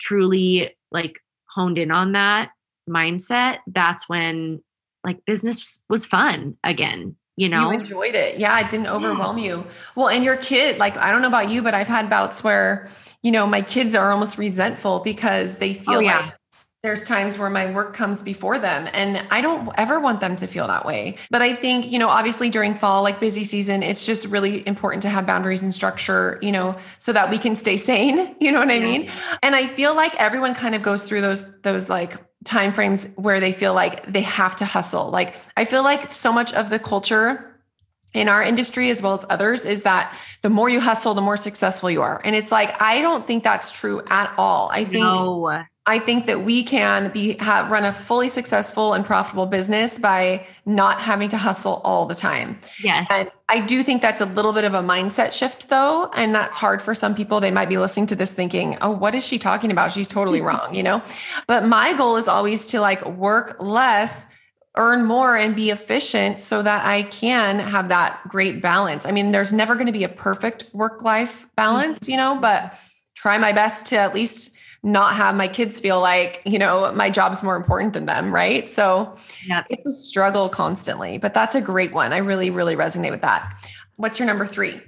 truly 0.00 0.74
like 0.90 1.18
honed 1.54 1.78
in 1.78 1.90
on 1.90 2.12
that 2.12 2.50
mindset, 2.88 3.58
that's 3.66 4.08
when 4.08 4.62
like 5.04 5.24
business 5.24 5.80
was 5.88 6.04
fun 6.04 6.56
again 6.62 7.16
you 7.36 7.48
know? 7.48 7.70
you 7.70 7.78
enjoyed 7.78 8.14
it. 8.14 8.38
Yeah 8.38 8.60
it 8.60 8.68
didn't 8.68 8.88
overwhelm 8.88 9.38
yeah. 9.38 9.44
you. 9.44 9.66
Well 9.94 10.08
and 10.08 10.24
your 10.24 10.36
kid 10.36 10.78
like 10.78 10.96
i 10.96 11.10
don't 11.10 11.22
know 11.22 11.28
about 11.28 11.50
you 11.50 11.62
but 11.62 11.74
i've 11.74 11.88
had 11.88 12.10
bouts 12.10 12.44
where 12.44 12.88
you 13.22 13.30
know 13.30 13.46
my 13.46 13.62
kids 13.62 13.94
are 13.94 14.10
almost 14.10 14.38
resentful 14.38 15.00
because 15.00 15.56
they 15.56 15.70
oh, 15.70 15.74
feel 15.74 15.94
oh, 15.94 16.00
yeah. 16.00 16.20
like 16.20 16.34
there's 16.82 17.04
times 17.04 17.38
where 17.38 17.48
my 17.48 17.70
work 17.70 17.94
comes 17.94 18.22
before 18.22 18.58
them 18.58 18.88
and 18.92 19.24
i 19.30 19.40
don't 19.40 19.70
ever 19.76 20.00
want 20.00 20.20
them 20.20 20.36
to 20.36 20.46
feel 20.46 20.66
that 20.66 20.84
way. 20.84 21.16
But 21.30 21.40
i 21.40 21.54
think 21.54 21.90
you 21.90 21.98
know 21.98 22.08
obviously 22.08 22.50
during 22.50 22.74
fall 22.74 23.02
like 23.02 23.18
busy 23.18 23.44
season 23.44 23.82
it's 23.82 24.04
just 24.04 24.26
really 24.26 24.66
important 24.66 25.02
to 25.02 25.08
have 25.08 25.26
boundaries 25.26 25.62
and 25.62 25.72
structure 25.72 26.38
you 26.42 26.52
know 26.52 26.76
so 26.98 27.12
that 27.12 27.30
we 27.30 27.38
can 27.38 27.56
stay 27.56 27.76
sane 27.88 28.36
you 28.40 28.52
know 28.52 28.58
what 28.58 28.70
i 28.70 28.78
mean? 28.78 29.10
And 29.42 29.54
i 29.56 29.66
feel 29.66 29.96
like 29.96 30.14
everyone 30.20 30.54
kind 30.54 30.74
of 30.74 30.82
goes 30.82 31.04
through 31.04 31.22
those 31.22 31.60
those 31.62 31.88
like 31.88 32.14
time 32.44 32.72
frames 32.72 33.08
where 33.16 33.40
they 33.40 33.52
feel 33.52 33.74
like 33.74 34.04
they 34.06 34.22
have 34.22 34.56
to 34.56 34.64
hustle. 34.64 35.10
Like 35.10 35.36
i 35.56 35.64
feel 35.64 35.82
like 35.82 36.12
so 36.12 36.32
much 36.32 36.52
of 36.52 36.70
the 36.70 36.78
culture 36.78 37.48
in 38.14 38.28
our 38.28 38.42
industry 38.42 38.90
as 38.90 39.00
well 39.00 39.14
as 39.14 39.24
others 39.30 39.64
is 39.64 39.82
that 39.82 40.14
the 40.42 40.50
more 40.50 40.68
you 40.68 40.80
hustle 40.80 41.14
the 41.14 41.22
more 41.22 41.36
successful 41.36 41.90
you 41.90 42.02
are. 42.02 42.20
And 42.24 42.36
it's 42.36 42.52
like 42.52 42.80
i 42.80 43.00
don't 43.00 43.26
think 43.26 43.44
that's 43.44 43.72
true 43.72 44.02
at 44.08 44.32
all. 44.36 44.70
I 44.72 44.84
think 44.84 45.04
no. 45.04 45.64
I 45.84 45.98
think 45.98 46.26
that 46.26 46.44
we 46.44 46.62
can 46.62 47.10
be 47.10 47.36
have, 47.40 47.68
run 47.68 47.84
a 47.84 47.92
fully 47.92 48.28
successful 48.28 48.92
and 48.92 49.04
profitable 49.04 49.46
business 49.46 49.98
by 49.98 50.46
not 50.64 51.00
having 51.00 51.28
to 51.30 51.36
hustle 51.36 51.80
all 51.84 52.06
the 52.06 52.14
time. 52.14 52.58
Yes. 52.84 53.08
And 53.10 53.28
I 53.48 53.66
do 53.66 53.82
think 53.82 54.00
that's 54.00 54.20
a 54.20 54.26
little 54.26 54.52
bit 54.52 54.62
of 54.62 54.74
a 54.74 54.80
mindset 54.80 55.32
shift 55.32 55.70
though, 55.70 56.08
and 56.14 56.32
that's 56.32 56.56
hard 56.56 56.80
for 56.80 56.94
some 56.94 57.16
people. 57.16 57.40
They 57.40 57.50
might 57.50 57.68
be 57.68 57.78
listening 57.78 58.06
to 58.06 58.16
this 58.16 58.32
thinking, 58.32 58.78
"Oh, 58.80 58.90
what 58.90 59.16
is 59.16 59.26
she 59.26 59.38
talking 59.38 59.72
about? 59.72 59.90
She's 59.90 60.06
totally 60.06 60.40
wrong," 60.48 60.72
you 60.72 60.84
know? 60.84 61.02
But 61.48 61.66
my 61.66 61.94
goal 61.94 62.16
is 62.16 62.28
always 62.28 62.68
to 62.68 62.80
like 62.80 63.04
work 63.04 63.56
less 63.60 64.28
earn 64.76 65.04
more 65.04 65.36
and 65.36 65.54
be 65.54 65.70
efficient 65.70 66.40
so 66.40 66.62
that 66.62 66.86
I 66.86 67.02
can 67.02 67.58
have 67.58 67.90
that 67.90 68.20
great 68.28 68.62
balance. 68.62 69.04
I 69.04 69.10
mean, 69.10 69.32
there's 69.32 69.52
never 69.52 69.74
going 69.74 69.86
to 69.86 69.92
be 69.92 70.04
a 70.04 70.08
perfect 70.08 70.64
work 70.72 71.02
life 71.02 71.46
balance, 71.56 71.98
mm-hmm. 71.98 72.12
you 72.12 72.16
know, 72.16 72.38
but 72.40 72.78
try 73.14 73.36
my 73.36 73.52
best 73.52 73.86
to 73.88 73.98
at 73.98 74.14
least 74.14 74.56
not 74.82 75.14
have 75.14 75.36
my 75.36 75.46
kids 75.46 75.80
feel 75.80 76.00
like, 76.00 76.42
you 76.44 76.58
know, 76.58 76.90
my 76.92 77.08
job's 77.08 77.42
more 77.42 77.56
important 77.56 77.92
than 77.92 78.06
them. 78.06 78.34
Right. 78.34 78.68
So 78.68 79.14
it's 79.70 79.86
a 79.86 79.92
struggle 79.92 80.48
constantly, 80.48 81.18
but 81.18 81.34
that's 81.34 81.54
a 81.54 81.60
great 81.60 81.92
one. 81.92 82.12
I 82.12 82.18
really, 82.18 82.50
really 82.50 82.74
resonate 82.74 83.10
with 83.10 83.22
that. 83.22 83.56
What's 83.96 84.18
your 84.18 84.26
number 84.26 84.46
three? 84.46 84.80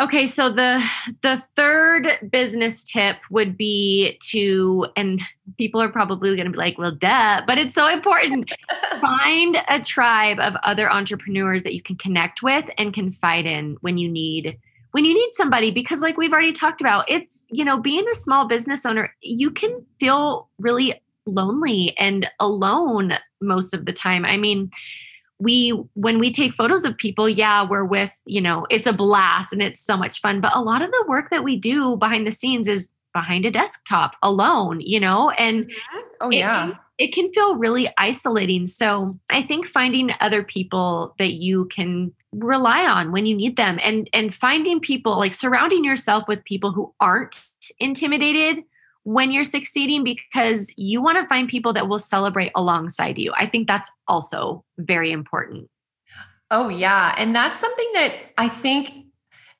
Okay, 0.00 0.26
so 0.26 0.50
the 0.50 0.82
the 1.20 1.42
third 1.56 2.08
business 2.30 2.82
tip 2.84 3.18
would 3.30 3.58
be 3.58 4.18
to, 4.30 4.86
and 4.96 5.20
people 5.58 5.82
are 5.82 5.90
probably 5.90 6.34
going 6.36 6.46
to 6.46 6.50
be 6.50 6.56
like, 6.56 6.78
"Well, 6.78 6.92
duh," 6.92 7.42
but 7.46 7.58
it's 7.58 7.74
so 7.74 7.86
important. 7.86 8.50
Find 9.00 9.58
a 9.68 9.78
tribe 9.80 10.38
of 10.40 10.56
other 10.62 10.90
entrepreneurs 10.90 11.64
that 11.64 11.74
you 11.74 11.82
can 11.82 11.96
connect 11.96 12.42
with 12.42 12.64
and 12.78 12.94
confide 12.94 13.44
in 13.44 13.76
when 13.82 13.98
you 13.98 14.08
need 14.08 14.58
when 14.92 15.04
you 15.04 15.14
need 15.14 15.30
somebody 15.32 15.70
because 15.70 16.00
like 16.00 16.16
we've 16.16 16.32
already 16.32 16.52
talked 16.52 16.80
about 16.80 17.08
it's 17.08 17.46
you 17.50 17.64
know 17.64 17.78
being 17.78 18.06
a 18.08 18.14
small 18.14 18.46
business 18.46 18.84
owner 18.84 19.14
you 19.20 19.50
can 19.50 19.84
feel 19.98 20.48
really 20.58 20.94
lonely 21.26 21.96
and 21.98 22.28
alone 22.40 23.14
most 23.40 23.74
of 23.74 23.84
the 23.84 23.92
time 23.92 24.24
i 24.24 24.36
mean 24.36 24.70
we 25.38 25.70
when 25.94 26.18
we 26.18 26.32
take 26.32 26.52
photos 26.52 26.84
of 26.84 26.96
people 26.96 27.28
yeah 27.28 27.66
we're 27.66 27.84
with 27.84 28.12
you 28.26 28.40
know 28.40 28.66
it's 28.70 28.86
a 28.86 28.92
blast 28.92 29.52
and 29.52 29.62
it's 29.62 29.80
so 29.80 29.96
much 29.96 30.20
fun 30.20 30.40
but 30.40 30.54
a 30.54 30.60
lot 30.60 30.82
of 30.82 30.90
the 30.90 31.04
work 31.08 31.30
that 31.30 31.44
we 31.44 31.56
do 31.56 31.96
behind 31.96 32.26
the 32.26 32.32
scenes 32.32 32.68
is 32.68 32.92
behind 33.12 33.44
a 33.44 33.50
desktop 33.50 34.14
alone 34.22 34.80
you 34.80 35.00
know 35.00 35.30
and 35.30 35.64
mm-hmm. 35.64 35.98
oh 36.20 36.30
yeah 36.30 36.68
it 36.68 36.76
can 37.08 37.32
feel 37.32 37.56
really 37.56 37.88
isolating. 37.98 38.66
So 38.66 39.12
I 39.30 39.42
think 39.42 39.66
finding 39.66 40.10
other 40.20 40.42
people 40.42 41.14
that 41.18 41.32
you 41.32 41.64
can 41.66 42.12
rely 42.32 42.86
on 42.86 43.10
when 43.10 43.26
you 43.26 43.34
need 43.34 43.56
them 43.56 43.80
and 43.82 44.08
and 44.12 44.32
finding 44.32 44.78
people 44.78 45.18
like 45.18 45.32
surrounding 45.32 45.84
yourself 45.84 46.28
with 46.28 46.44
people 46.44 46.72
who 46.72 46.94
aren't 47.00 47.44
intimidated 47.80 48.58
when 49.02 49.32
you're 49.32 49.44
succeeding 49.44 50.04
because 50.04 50.72
you 50.76 51.02
want 51.02 51.16
to 51.16 51.26
find 51.26 51.48
people 51.48 51.72
that 51.72 51.88
will 51.88 51.98
celebrate 51.98 52.52
alongside 52.54 53.18
you. 53.18 53.32
I 53.34 53.46
think 53.46 53.66
that's 53.66 53.90
also 54.06 54.64
very 54.78 55.10
important. 55.10 55.68
Oh 56.50 56.68
yeah, 56.68 57.14
and 57.16 57.34
that's 57.34 57.58
something 57.58 57.90
that 57.94 58.14
I 58.36 58.48
think 58.48 59.06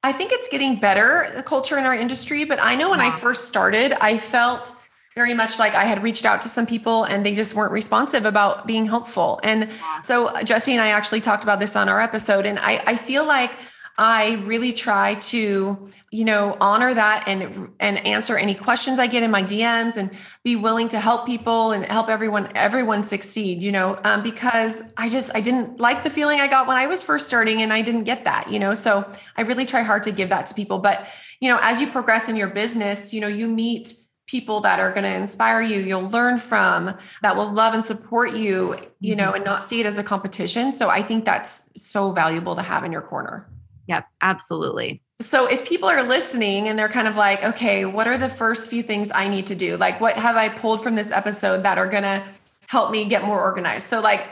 I 0.03 0.13
think 0.13 0.33
it's 0.33 0.49
getting 0.49 0.77
better 0.77 1.31
the 1.35 1.43
culture 1.43 1.79
in 1.79 1.85
our 1.85 1.95
industry, 1.95 2.45
but 2.45 2.59
I 2.61 2.75
know 2.75 2.91
when 2.91 3.01
yeah. 3.01 3.09
I 3.09 3.19
first 3.19 3.49
started, 3.49 3.93
I 4.01 4.19
felt 4.19 4.75
very 5.15 5.35
much 5.35 5.59
like 5.59 5.75
I 5.75 5.85
had 5.85 6.03
reached 6.03 6.25
out 6.25 6.43
to 6.43 6.49
some 6.49 6.67
people 6.67 7.05
and 7.05 7.27
they 7.27 7.35
just 7.35 7.55
weren't 7.55 7.73
responsive 7.73 8.25
about 8.25 8.67
being 8.67 8.87
helpful. 8.87 9.41
And 9.43 9.69
so 10.05 10.33
Jesse 10.43 10.73
and 10.73 10.81
I 10.81 10.89
actually 10.89 11.21
talked 11.21 11.43
about 11.43 11.59
this 11.59 11.75
on 11.75 11.89
our 11.89 12.01
episode. 12.01 12.47
And 12.47 12.59
I, 12.59 12.83
I 12.87 12.97
feel 12.97 13.27
like 13.27 13.57
I 13.99 14.43
really 14.47 14.73
try 14.73 15.15
to, 15.15 15.91
you 16.11 16.25
know, 16.25 16.57
honor 16.59 16.95
that 16.95 17.25
and 17.27 17.71
and 17.81 17.99
answer 18.07 18.39
any 18.39 18.55
questions 18.55 18.99
I 18.99 19.07
get 19.09 19.23
in 19.23 19.31
my 19.31 19.43
DMs 19.43 19.99
and 19.99 20.11
be 20.43 20.57
willing 20.57 20.89
to 20.89 20.99
help 20.99 21.27
people 21.27 21.73
and 21.73 21.85
help 21.85 22.09
everyone 22.09 22.49
everyone 22.55 23.05
succeed, 23.05 23.61
you 23.61 23.73
know, 23.73 23.99
um, 24.05 24.23
because 24.23 24.83
I 24.97 25.11
just 25.11 25.31
I 25.35 25.43
didn't 25.43 25.81
like 25.81 26.03
the 26.03 26.09
feeling 26.09 26.41
I 26.41 26.49
got 26.49 26.67
when 26.67 26.79
I 26.79 26.87
was 26.87 27.03
first 27.03 27.27
starting 27.27 27.61
and 27.61 27.75
I 27.75 27.83
didn't 27.83 28.05
get 28.05 28.25
that, 28.25 28.51
you 28.51 28.59
know. 28.59 28.73
So 28.73 29.07
I 29.37 29.43
really 29.43 29.67
try 29.67 29.83
hard 29.83 30.05
to 30.05 30.13
give 30.13 30.31
that 30.31 30.47
to 30.47 30.55
people. 30.55 30.79
But, 30.79 31.07
you 31.41 31.49
know, 31.49 31.59
as 31.61 31.79
you 31.81 31.87
progress 31.87 32.27
in 32.27 32.37
your 32.37 32.49
business, 32.49 33.13
you 33.13 33.21
know, 33.21 33.29
you 33.29 33.49
meet 33.49 33.93
people 34.31 34.61
that 34.61 34.79
are 34.79 34.91
going 34.91 35.05
to 35.05 35.15
inspire 35.15 35.61
you 35.61 35.81
you'll 35.81 36.09
learn 36.11 36.39
from 36.39 36.95
that 37.23 37.35
will 37.37 37.51
love 37.53 37.75
and 37.75 37.85
support 37.85 38.35
you 38.35 38.77
you 39.01 39.17
know 39.17 39.29
mm-hmm. 39.29 39.37
and 39.37 39.45
not 39.45 39.65
see 39.65 39.81
it 39.81 39.87
as 39.87 39.99
a 39.99 40.05
competition 40.05 40.71
so 40.71 40.89
i 40.89 41.03
think 41.03 41.25
that's 41.25 41.71
so 41.81 42.13
valuable 42.13 42.55
to 42.55 42.63
have 42.63 42.85
in 42.85 42.93
your 42.93 43.03
corner 43.03 43.49
Yep, 43.91 44.07
absolutely. 44.21 45.03
So 45.21 45.49
if 45.49 45.69
people 45.69 45.89
are 45.89 46.05
listening 46.05 46.69
and 46.69 46.79
they're 46.79 46.89
kind 46.89 47.09
of 47.09 47.17
like, 47.17 47.45
okay, 47.45 47.85
what 47.85 48.07
are 48.07 48.17
the 48.17 48.29
first 48.29 48.71
few 48.71 48.85
things 48.85 49.11
I 49.13 49.27
need 49.27 49.49
to 49.49 49.57
do? 49.57 49.77
Like, 49.77 50.01
what 50.01 50.17
have 50.17 50.37
I 50.37 50.49
pulled 50.49 50.81
from 50.81 50.95
this 50.95 51.11
episode 51.11 51.65
that 51.65 51.77
are 51.77 51.89
going 51.89 52.05
to 52.05 52.23
help 52.69 52.93
me 52.93 53.05
get 53.07 53.25
more 53.25 53.43
organized? 53.43 53.89
So, 53.89 54.01
like, 54.01 54.29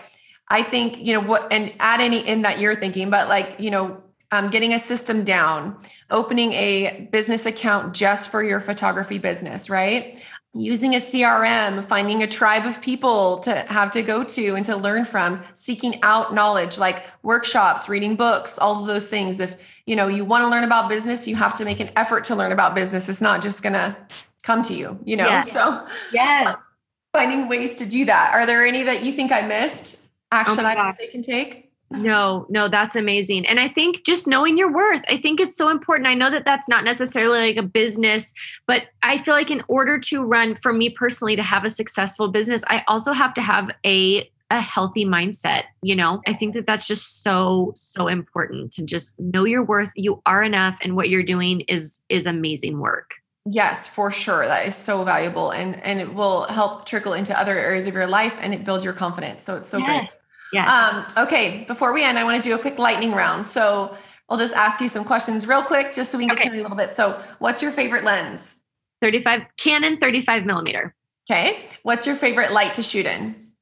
I 0.46 0.62
think, 0.62 1.04
you 1.04 1.12
know, 1.12 1.20
what, 1.20 1.52
and 1.52 1.72
add 1.80 2.00
any 2.00 2.20
in 2.20 2.42
that 2.42 2.60
you're 2.60 2.76
thinking, 2.76 3.10
but 3.10 3.28
like, 3.28 3.56
you 3.58 3.72
know, 3.72 4.00
um, 4.30 4.50
getting 4.50 4.74
a 4.74 4.78
system 4.78 5.24
down, 5.24 5.78
opening 6.10 6.52
a 6.52 7.08
business 7.12 7.46
account 7.46 7.94
just 7.94 8.30
for 8.30 8.42
your 8.42 8.60
photography 8.60 9.18
business, 9.18 9.70
right? 9.70 10.20
using 10.54 10.94
a 10.94 10.98
CRM, 10.98 11.84
finding 11.84 12.22
a 12.22 12.26
tribe 12.26 12.64
of 12.64 12.80
people 12.80 13.38
to 13.38 13.54
have 13.68 13.90
to 13.92 14.02
go 14.02 14.24
to 14.24 14.54
and 14.54 14.64
to 14.64 14.76
learn 14.76 15.04
from, 15.04 15.42
seeking 15.54 16.02
out 16.02 16.34
knowledge 16.34 16.78
like 16.78 17.04
workshops, 17.22 17.88
reading 17.88 18.16
books, 18.16 18.58
all 18.58 18.80
of 18.80 18.86
those 18.86 19.06
things. 19.06 19.40
If 19.40 19.80
you 19.86 19.94
know 19.94 20.08
you 20.08 20.24
want 20.24 20.44
to 20.44 20.48
learn 20.48 20.64
about 20.64 20.88
business, 20.88 21.28
you 21.28 21.36
have 21.36 21.54
to 21.54 21.64
make 21.64 21.80
an 21.80 21.90
effort 21.96 22.24
to 22.24 22.36
learn 22.36 22.52
about 22.52 22.74
business. 22.74 23.08
It's 23.08 23.20
not 23.20 23.42
just 23.42 23.62
gonna 23.62 23.96
come 24.42 24.62
to 24.62 24.74
you, 24.74 24.98
you 25.04 25.16
know. 25.16 25.26
Yes. 25.26 25.52
So 25.52 25.86
yes, 26.12 26.68
finding 27.12 27.48
ways 27.48 27.74
to 27.76 27.86
do 27.86 28.04
that. 28.06 28.32
Are 28.34 28.46
there 28.46 28.64
any 28.64 28.82
that 28.84 29.04
you 29.04 29.12
think 29.12 29.32
I 29.32 29.42
missed? 29.42 30.06
Action 30.30 30.64
oh 30.64 30.68
items 30.68 30.96
they 30.96 31.06
can 31.06 31.22
take? 31.22 31.67
No, 31.90 32.46
no, 32.50 32.68
that's 32.68 32.96
amazing. 32.96 33.46
And 33.46 33.58
I 33.58 33.68
think 33.68 34.04
just 34.04 34.26
knowing 34.26 34.58
your 34.58 34.70
worth, 34.70 35.02
I 35.08 35.16
think 35.16 35.40
it's 35.40 35.56
so 35.56 35.70
important. 35.70 36.06
I 36.06 36.14
know 36.14 36.30
that 36.30 36.44
that's 36.44 36.68
not 36.68 36.84
necessarily 36.84 37.38
like 37.38 37.56
a 37.56 37.62
business, 37.62 38.34
but 38.66 38.84
I 39.02 39.18
feel 39.18 39.34
like 39.34 39.50
in 39.50 39.62
order 39.68 39.98
to 39.98 40.22
run, 40.22 40.54
for 40.56 40.72
me 40.72 40.90
personally, 40.90 41.36
to 41.36 41.42
have 41.42 41.64
a 41.64 41.70
successful 41.70 42.28
business, 42.28 42.62
I 42.66 42.84
also 42.88 43.12
have 43.12 43.32
to 43.34 43.42
have 43.42 43.70
a 43.86 44.30
a 44.50 44.60
healthy 44.60 45.04
mindset 45.04 45.64
you 45.82 45.94
know 45.94 46.22
i 46.26 46.32
think 46.32 46.54
that 46.54 46.64
that's 46.64 46.86
just 46.86 47.22
so 47.22 47.70
so 47.76 48.08
important 48.08 48.72
to 48.72 48.82
just 48.82 49.18
know 49.20 49.44
your 49.44 49.62
worth 49.62 49.92
you 49.94 50.22
are 50.24 50.42
enough 50.42 50.78
and 50.80 50.96
what 50.96 51.10
you're 51.10 51.22
doing 51.22 51.60
is 51.68 52.00
is 52.08 52.24
amazing 52.24 52.78
work 52.78 53.10
yes 53.44 53.86
for 53.86 54.10
sure 54.10 54.46
that 54.46 54.66
is 54.66 54.74
so 54.74 55.04
valuable 55.04 55.50
and 55.50 55.76
and 55.84 56.00
it 56.00 56.14
will 56.14 56.44
help 56.44 56.86
trickle 56.86 57.12
into 57.12 57.38
other 57.38 57.58
areas 57.58 57.86
of 57.86 57.92
your 57.92 58.06
life 58.06 58.38
and 58.40 58.54
it 58.54 58.64
builds 58.64 58.84
your 58.84 58.94
confidence 58.94 59.42
so 59.42 59.54
it's 59.54 59.68
so 59.68 59.76
yes. 59.76 59.86
great 59.86 60.17
yeah. 60.52 61.04
Um, 61.16 61.24
okay. 61.24 61.64
Before 61.66 61.92
we 61.92 62.04
end, 62.04 62.18
I 62.18 62.24
want 62.24 62.42
to 62.42 62.48
do 62.48 62.54
a 62.54 62.58
quick 62.58 62.78
lightning 62.78 63.12
round. 63.12 63.46
So 63.46 63.96
I'll 64.28 64.38
just 64.38 64.54
ask 64.54 64.80
you 64.80 64.88
some 64.88 65.04
questions 65.04 65.46
real 65.46 65.62
quick, 65.62 65.94
just 65.94 66.12
so 66.12 66.18
we 66.18 66.26
can 66.26 66.36
get 66.36 66.40
okay. 66.40 66.48
to 66.48 66.50
know 66.50 66.56
you 66.56 66.62
a 66.62 66.64
little 66.64 66.76
bit. 66.76 66.94
So, 66.94 67.20
what's 67.38 67.62
your 67.62 67.72
favorite 67.72 68.04
lens? 68.04 68.62
35 69.00 69.42
Canon 69.56 69.98
35 69.98 70.44
millimeter. 70.44 70.94
Okay. 71.30 71.64
What's 71.82 72.06
your 72.06 72.16
favorite 72.16 72.52
light 72.52 72.74
to 72.74 72.82
shoot 72.82 73.06
in? 73.06 73.52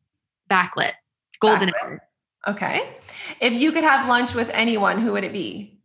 Backlit. 0.50 0.92
Golden. 1.40 1.70
Backlit. 1.70 1.98
Okay. 2.46 2.88
If 3.40 3.52
you 3.52 3.72
could 3.72 3.84
have 3.84 4.08
lunch 4.08 4.34
with 4.34 4.50
anyone, 4.54 4.98
who 4.98 5.12
would 5.12 5.24
it 5.24 5.32
be? 5.32 5.80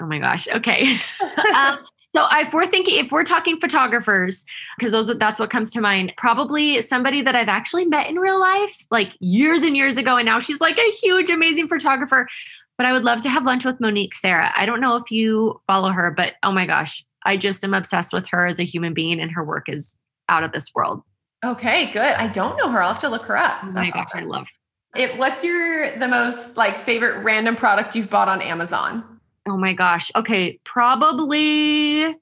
Oh 0.00 0.06
my 0.06 0.18
gosh. 0.18 0.48
Okay. 0.48 0.96
um, 1.56 1.78
so 2.08 2.26
if 2.32 2.52
we're 2.54 2.66
thinking, 2.66 3.04
if 3.04 3.12
we're 3.12 3.24
talking 3.24 3.60
photographers, 3.60 4.46
because 4.78 4.92
those 4.92 5.14
that's 5.18 5.38
what 5.38 5.50
comes 5.50 5.70
to 5.72 5.80
mind, 5.80 6.14
probably 6.16 6.80
somebody 6.80 7.20
that 7.22 7.34
I've 7.34 7.48
actually 7.48 7.84
met 7.84 8.08
in 8.08 8.18
real 8.18 8.40
life, 8.40 8.74
like 8.90 9.12
years 9.20 9.62
and 9.62 9.76
years 9.76 9.98
ago, 9.98 10.16
and 10.16 10.24
now 10.24 10.40
she's 10.40 10.60
like 10.60 10.78
a 10.78 10.90
huge, 10.92 11.28
amazing 11.28 11.68
photographer. 11.68 12.26
But 12.78 12.86
I 12.86 12.92
would 12.92 13.04
love 13.04 13.20
to 13.20 13.28
have 13.28 13.44
lunch 13.44 13.64
with 13.64 13.80
Monique 13.80 14.14
Sarah. 14.14 14.52
I 14.56 14.64
don't 14.64 14.80
know 14.80 14.96
if 14.96 15.10
you 15.10 15.60
follow 15.66 15.90
her, 15.90 16.10
but 16.10 16.34
oh 16.42 16.52
my 16.52 16.64
gosh, 16.64 17.04
I 17.24 17.36
just 17.36 17.62
am 17.62 17.74
obsessed 17.74 18.12
with 18.12 18.26
her 18.28 18.46
as 18.46 18.58
a 18.58 18.64
human 18.64 18.94
being, 18.94 19.20
and 19.20 19.30
her 19.32 19.44
work 19.44 19.68
is 19.68 19.98
out 20.30 20.44
of 20.44 20.52
this 20.52 20.74
world. 20.74 21.02
Okay, 21.44 21.90
good. 21.92 22.14
I 22.14 22.28
don't 22.28 22.56
know 22.56 22.70
her. 22.70 22.82
I'll 22.82 22.94
have 22.94 23.02
to 23.02 23.08
look 23.08 23.26
her 23.26 23.36
up. 23.36 23.58
Oh 23.62 23.66
my 23.66 23.90
gosh, 23.90 24.06
awesome. 24.06 24.20
I 24.20 24.26
love. 24.26 24.44
Her. 24.44 25.02
It, 25.02 25.18
what's 25.18 25.44
your 25.44 25.98
the 25.98 26.08
most 26.08 26.56
like 26.56 26.76
favorite 26.76 27.22
random 27.22 27.54
product 27.54 27.94
you've 27.94 28.08
bought 28.08 28.28
on 28.28 28.40
Amazon? 28.40 29.17
Oh 29.48 29.56
my 29.56 29.72
gosh. 29.72 30.10
Okay, 30.14 30.58
probably. 30.64 32.14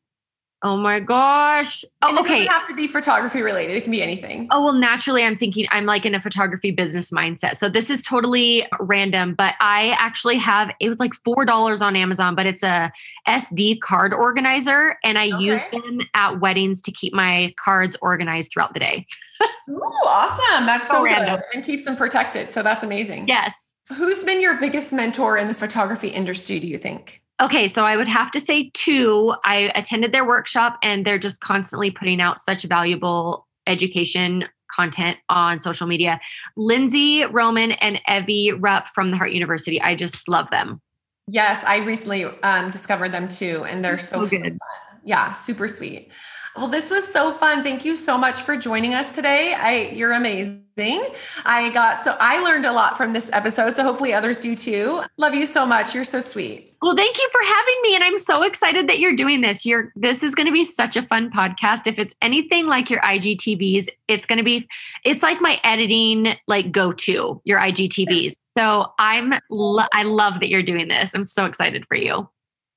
Oh 0.63 0.77
my 0.77 1.01
gosh. 1.01 1.85
Oh, 2.03 2.09
and 2.09 2.19
it 2.19 2.21
okay. 2.23 2.31
doesn't 2.31 2.47
have 2.49 2.67
to 2.69 2.75
be 2.75 2.87
photography 2.87 3.43
related. 3.43 3.77
It 3.77 3.83
can 3.83 3.91
be 3.91 4.03
anything. 4.03 4.49
Oh, 4.51 4.65
well, 4.65 4.73
naturally, 4.73 5.23
I'm 5.23 5.37
thinking 5.37 5.67
I'm 5.71 5.85
like 5.85 6.07
in 6.07 6.15
a 6.15 6.21
photography 6.21 6.71
business 6.71 7.11
mindset. 7.11 7.57
So 7.57 7.69
this 7.69 7.91
is 7.91 8.03
totally 8.03 8.67
random, 8.81 9.35
but 9.35 9.55
I 9.61 9.95
actually 9.99 10.39
have 10.39 10.73
it 10.81 10.89
was 10.89 10.99
like 10.99 11.13
$4 11.13 11.83
on 11.83 11.95
Amazon, 11.95 12.35
but 12.35 12.47
it's 12.47 12.63
a 12.63 12.91
SD 13.29 13.81
card 13.81 14.15
organizer. 14.15 14.97
And 15.05 15.19
I 15.19 15.31
okay. 15.31 15.45
use 15.45 15.63
them 15.73 16.01
at 16.15 16.41
weddings 16.41 16.81
to 16.83 16.93
keep 16.93 17.13
my 17.13 17.55
cards 17.63 17.97
organized 18.01 18.53
throughout 18.53 18.73
the 18.73 18.81
day. 18.81 19.07
Ooh, 19.69 19.83
awesome. 20.07 20.65
That's 20.65 20.89
so, 20.89 20.97
so 20.97 21.03
random. 21.05 21.43
and 21.55 21.65
keeps 21.65 21.85
them 21.85 21.97
protected. 21.97 22.55
So 22.55 22.63
that's 22.63 22.83
amazing. 22.83 23.29
Yes. 23.29 23.66
Who's 23.95 24.25
been 24.25 24.41
your 24.41 24.59
biggest 24.59 24.93
mentor 24.93 25.37
in 25.39 25.49
the 25.49 25.55
photography 25.55 26.09
industry, 26.09 26.59
do 26.59 26.67
you 26.67 26.79
think? 26.79 27.23
Okay, 27.41 27.69
so 27.69 27.85
I 27.85 27.97
would 27.97 28.09
have 28.09 28.31
to 28.33 28.41
say 28.41 28.71
two. 28.73 29.35
I 29.45 29.71
attended 29.75 30.13
their 30.13 30.27
workshop 30.27 30.79
and 30.83 31.05
they're 31.05 31.19
just 31.19 31.41
constantly 31.41 31.91
putting 31.91 32.21
out 32.21 32.39
such 32.39 32.65
valuable 32.65 33.47
education 33.67 34.47
content 34.75 35.19
on 35.29 35.61
social 35.61 35.87
media. 35.87 36.19
Lindsay 36.57 37.25
Roman 37.25 37.73
and 37.73 38.01
Evie 38.09 38.53
Rupp 38.53 38.87
from 38.95 39.11
the 39.11 39.17
Heart 39.17 39.33
University. 39.33 39.81
I 39.81 39.95
just 39.95 40.29
love 40.29 40.51
them. 40.51 40.81
Yes, 41.29 41.63
I 41.65 41.79
recently 41.79 42.25
um, 42.25 42.71
discovered 42.71 43.11
them 43.11 43.29
too, 43.29 43.65
and 43.69 43.85
they're 43.85 43.99
so, 43.99 44.25
so 44.25 44.29
good. 44.29 44.43
Fun. 44.43 44.59
Yeah, 45.05 45.33
super 45.33 45.69
sweet. 45.69 46.11
Well, 46.57 46.69
this 46.69 46.91
was 46.91 47.07
so 47.07 47.33
fun. 47.33 47.63
Thank 47.63 47.85
you 47.85 47.95
so 47.95 48.17
much 48.17 48.41
for 48.41 48.57
joining 48.57 48.95
us 48.95 49.15
today. 49.15 49.55
I 49.55 49.93
you're 49.95 50.13
amazing. 50.13 51.07
I 51.45 51.71
got 51.75 52.03
so 52.03 52.17
I 52.19 52.43
learned 52.43 52.65
a 52.65 52.73
lot 52.73 52.97
from 52.97 53.13
this 53.13 53.31
episode, 53.33 53.77
so 53.77 53.83
hopefully 53.83 54.15
others 54.15 54.41
do 54.41 54.57
too. 54.57 55.03
Love 55.19 55.35
you 55.35 55.45
so 55.45 55.67
much. 55.67 55.95
You're 55.95 56.05
so 56.05 56.23
sweet. 56.23 56.75
Well, 56.81 56.97
thank 56.97 57.19
you 57.19 57.29
for 57.31 57.41
having 57.45 57.75
me 57.83 57.95
and 57.95 58.05
I'm 58.05 58.19
so 58.19 58.43
excited 58.43 58.89
that 58.89 58.99
you're 59.01 59.15
doing 59.15 59.43
this. 59.43 59.67
You're 59.67 59.93
this 59.97 60.23
is 60.23 60.35
going 60.35 60.47
to 60.47 60.53
be 60.53 60.65
such 60.65 60.97
a 60.97 61.03
fun 61.03 61.31
podcast. 61.31 61.87
If 61.87 61.99
it's 61.99 62.17
anything 62.23 62.67
like 62.67 62.89
your 62.89 63.01
IGTVs, 63.01 63.89
it's 64.09 64.25
going 64.25 64.39
to 64.39 64.45
be 64.45 64.67
it's 65.05 65.23
like 65.23 65.43
my 65.43 65.61
editing 65.63 66.37
like 66.47 66.73
go-to, 66.73 67.41
your 67.45 67.61
IGTVs. 67.61 68.33
So, 68.43 68.87
I'm 68.99 69.35
I 69.93 70.03
love 70.05 70.41
that 70.41 70.49
you're 70.49 70.63
doing 70.63 70.89
this. 70.89 71.15
I'm 71.15 71.27
so 71.27 71.45
excited 71.45 71.87
for 71.87 71.97
you. 71.97 72.29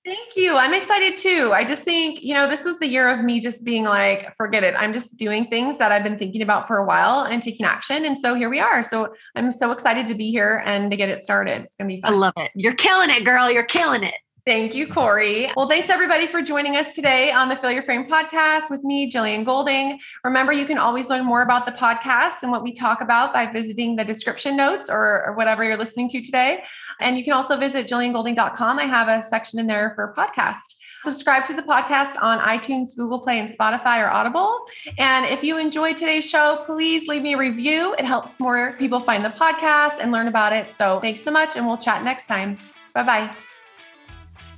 Thank 0.09 0.35
you. 0.35 0.57
I'm 0.57 0.73
excited 0.73 1.17
too. 1.17 1.51
I 1.53 1.63
just 1.63 1.83
think, 1.83 2.23
you 2.23 2.33
know, 2.33 2.47
this 2.47 2.65
was 2.65 2.79
the 2.79 2.87
year 2.87 3.09
of 3.09 3.23
me 3.23 3.39
just 3.39 3.63
being 3.63 3.83
like, 3.83 4.33
forget 4.35 4.63
it. 4.63 4.73
I'm 4.75 4.91
just 4.91 5.17
doing 5.17 5.45
things 5.45 5.77
that 5.77 5.91
I've 5.91 6.03
been 6.03 6.17
thinking 6.17 6.41
about 6.41 6.67
for 6.67 6.77
a 6.77 6.83
while 6.83 7.25
and 7.25 7.43
taking 7.43 7.63
action. 7.63 8.05
And 8.05 8.17
so 8.17 8.33
here 8.33 8.49
we 8.49 8.59
are. 8.59 8.81
So 8.81 9.13
I'm 9.35 9.51
so 9.51 9.71
excited 9.71 10.07
to 10.07 10.15
be 10.15 10.31
here 10.31 10.63
and 10.65 10.89
to 10.89 10.97
get 10.97 11.09
it 11.09 11.19
started. 11.19 11.61
It's 11.61 11.75
going 11.75 11.89
to 11.89 11.95
be 11.95 12.01
fun. 12.01 12.11
I 12.11 12.15
love 12.15 12.33
it. 12.37 12.49
You're 12.55 12.73
killing 12.73 13.11
it, 13.11 13.23
girl. 13.23 13.51
You're 13.51 13.61
killing 13.65 14.01
it. 14.01 14.15
Thank 14.49 14.73
you, 14.73 14.87
Corey. 14.87 15.47
Well, 15.55 15.67
thanks 15.67 15.91
everybody 15.91 16.25
for 16.25 16.41
joining 16.41 16.75
us 16.75 16.95
today 16.95 17.31
on 17.31 17.49
the 17.49 17.55
Fill 17.55 17.69
Your 17.69 17.83
Frame 17.83 18.07
podcast 18.07 18.71
with 18.71 18.83
me, 18.83 19.07
Jillian 19.07 19.45
Golding. 19.45 19.99
Remember, 20.23 20.51
you 20.51 20.65
can 20.65 20.79
always 20.79 21.07
learn 21.07 21.23
more 21.23 21.43
about 21.43 21.67
the 21.67 21.71
podcast 21.71 22.41
and 22.41 22.51
what 22.51 22.63
we 22.63 22.71
talk 22.71 22.99
about 22.99 23.31
by 23.31 23.45
visiting 23.45 23.95
the 23.95 24.03
description 24.03 24.57
notes 24.57 24.89
or, 24.89 25.23
or 25.27 25.33
whatever 25.33 25.63
you're 25.63 25.77
listening 25.77 26.07
to 26.07 26.21
today. 26.21 26.63
And 26.99 27.15
you 27.15 27.23
can 27.23 27.33
also 27.33 27.57
visit 27.57 27.85
jilliangolding.com. 27.85 28.79
I 28.79 28.85
have 28.85 29.07
a 29.07 29.21
section 29.21 29.59
in 29.59 29.67
there 29.67 29.91
for 29.91 30.15
podcast. 30.17 30.77
Subscribe 31.03 31.45
to 31.45 31.53
the 31.53 31.61
podcast 31.61 32.19
on 32.19 32.39
iTunes, 32.39 32.97
Google 32.97 33.19
Play, 33.19 33.37
and 33.37 33.49
Spotify 33.49 34.03
or 34.03 34.09
Audible. 34.09 34.65
And 34.97 35.27
if 35.27 35.43
you 35.43 35.59
enjoyed 35.59 35.95
today's 35.95 36.27
show, 36.27 36.63
please 36.65 37.07
leave 37.07 37.21
me 37.21 37.33
a 37.33 37.37
review. 37.37 37.93
It 37.99 38.05
helps 38.05 38.39
more 38.39 38.73
people 38.79 38.99
find 38.99 39.23
the 39.23 39.29
podcast 39.29 39.99
and 40.01 40.11
learn 40.11 40.27
about 40.27 40.53
it. 40.53 40.71
So 40.71 40.99
thanks 41.01 41.21
so 41.21 41.29
much, 41.29 41.55
and 41.55 41.67
we'll 41.67 41.77
chat 41.77 42.03
next 42.03 42.25
time. 42.25 42.57
Bye 42.95 43.03
bye. 43.03 43.35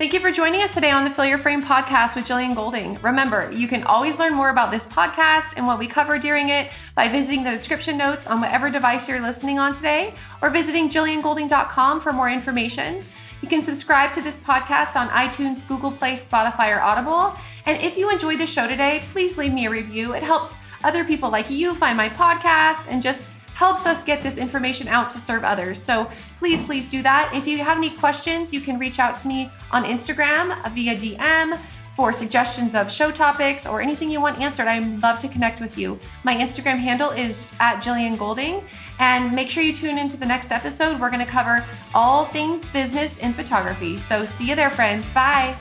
Thank 0.01 0.13
you 0.13 0.19
for 0.19 0.31
joining 0.31 0.63
us 0.63 0.73
today 0.73 0.89
on 0.89 1.03
the 1.03 1.11
Fill 1.11 1.25
Your 1.25 1.37
Frame 1.37 1.61
podcast 1.61 2.15
with 2.15 2.25
Jillian 2.25 2.55
Golding. 2.55 2.99
Remember, 3.03 3.51
you 3.51 3.67
can 3.67 3.83
always 3.83 4.17
learn 4.17 4.33
more 4.33 4.49
about 4.49 4.71
this 4.71 4.87
podcast 4.87 5.57
and 5.57 5.67
what 5.67 5.77
we 5.77 5.85
cover 5.85 6.17
during 6.17 6.49
it 6.49 6.71
by 6.95 7.07
visiting 7.07 7.43
the 7.43 7.51
description 7.51 7.99
notes 7.99 8.25
on 8.25 8.41
whatever 8.41 8.71
device 8.71 9.07
you're 9.07 9.21
listening 9.21 9.59
on 9.59 9.73
today 9.73 10.15
or 10.41 10.49
visiting 10.49 10.89
jilliangolding.com 10.89 11.99
for 11.99 12.11
more 12.11 12.31
information. 12.31 13.03
You 13.43 13.47
can 13.47 13.61
subscribe 13.61 14.11
to 14.13 14.23
this 14.23 14.39
podcast 14.39 14.95
on 14.95 15.07
iTunes, 15.09 15.67
Google 15.67 15.91
Play, 15.91 16.13
Spotify, 16.13 16.75
or 16.75 16.81
Audible. 16.81 17.37
And 17.67 17.79
if 17.79 17.95
you 17.95 18.09
enjoyed 18.09 18.39
the 18.39 18.47
show 18.47 18.67
today, 18.67 19.03
please 19.11 19.37
leave 19.37 19.53
me 19.53 19.67
a 19.67 19.69
review. 19.69 20.15
It 20.15 20.23
helps 20.23 20.57
other 20.83 21.03
people 21.03 21.29
like 21.29 21.51
you 21.51 21.75
find 21.75 21.95
my 21.95 22.09
podcast 22.09 22.87
and 22.89 23.03
just 23.03 23.27
helps 23.62 23.86
us 23.86 24.04
get 24.04 24.24
this 24.24 24.39
information 24.39 24.88
out 24.88 25.08
to 25.08 25.19
serve 25.19 25.43
others. 25.43 25.80
So 25.80 26.10
please, 26.39 26.63
please 26.63 26.88
do 26.88 27.04
that. 27.04 27.32
If 27.32 27.45
you 27.45 27.60
have 27.60 27.78
any 27.78 27.91
questions, 27.91 28.52
you 28.52 28.60
can 28.60 28.80
reach 28.80 28.97
out 28.97 29.19
to 29.19 29.28
me 29.28 29.52
on 29.69 29.84
Instagram 29.84 30.47
via 30.71 30.95
DM 30.95 31.60
for 31.95 32.12
suggestions 32.12 32.74
of 32.74 32.91
show 32.91 33.12
topics 33.12 33.67
or 33.67 33.80
anything 33.80 34.10
you 34.10 34.19
want 34.19 34.39
answered. 34.39 34.65
I'd 34.65 35.00
love 35.04 35.19
to 35.19 35.28
connect 35.28 35.62
with 35.62 35.78
you. 35.78 36.00
My 36.24 36.34
Instagram 36.34 36.78
handle 36.78 37.12
is 37.12 37.54
at 37.60 37.76
Jillian 37.76 38.17
Golding. 38.17 38.63
And 38.97 39.32
make 39.32 39.47
sure 39.47 39.62
you 39.62 39.74
tune 39.74 40.00
into 40.00 40.17
the 40.17 40.26
next 40.26 40.52
episode. 40.52 41.00
We're 41.00 41.12
going 41.12 41.24
to 41.24 41.32
cover 41.32 41.63
all 41.93 42.26
things 42.26 42.65
business 42.74 43.19
in 43.19 43.32
photography. 43.32 44.00
So 44.00 44.26
see 44.26 44.50
you 44.50 44.56
there, 44.56 44.71
friends. 44.71 45.12
Bye. 45.12 45.56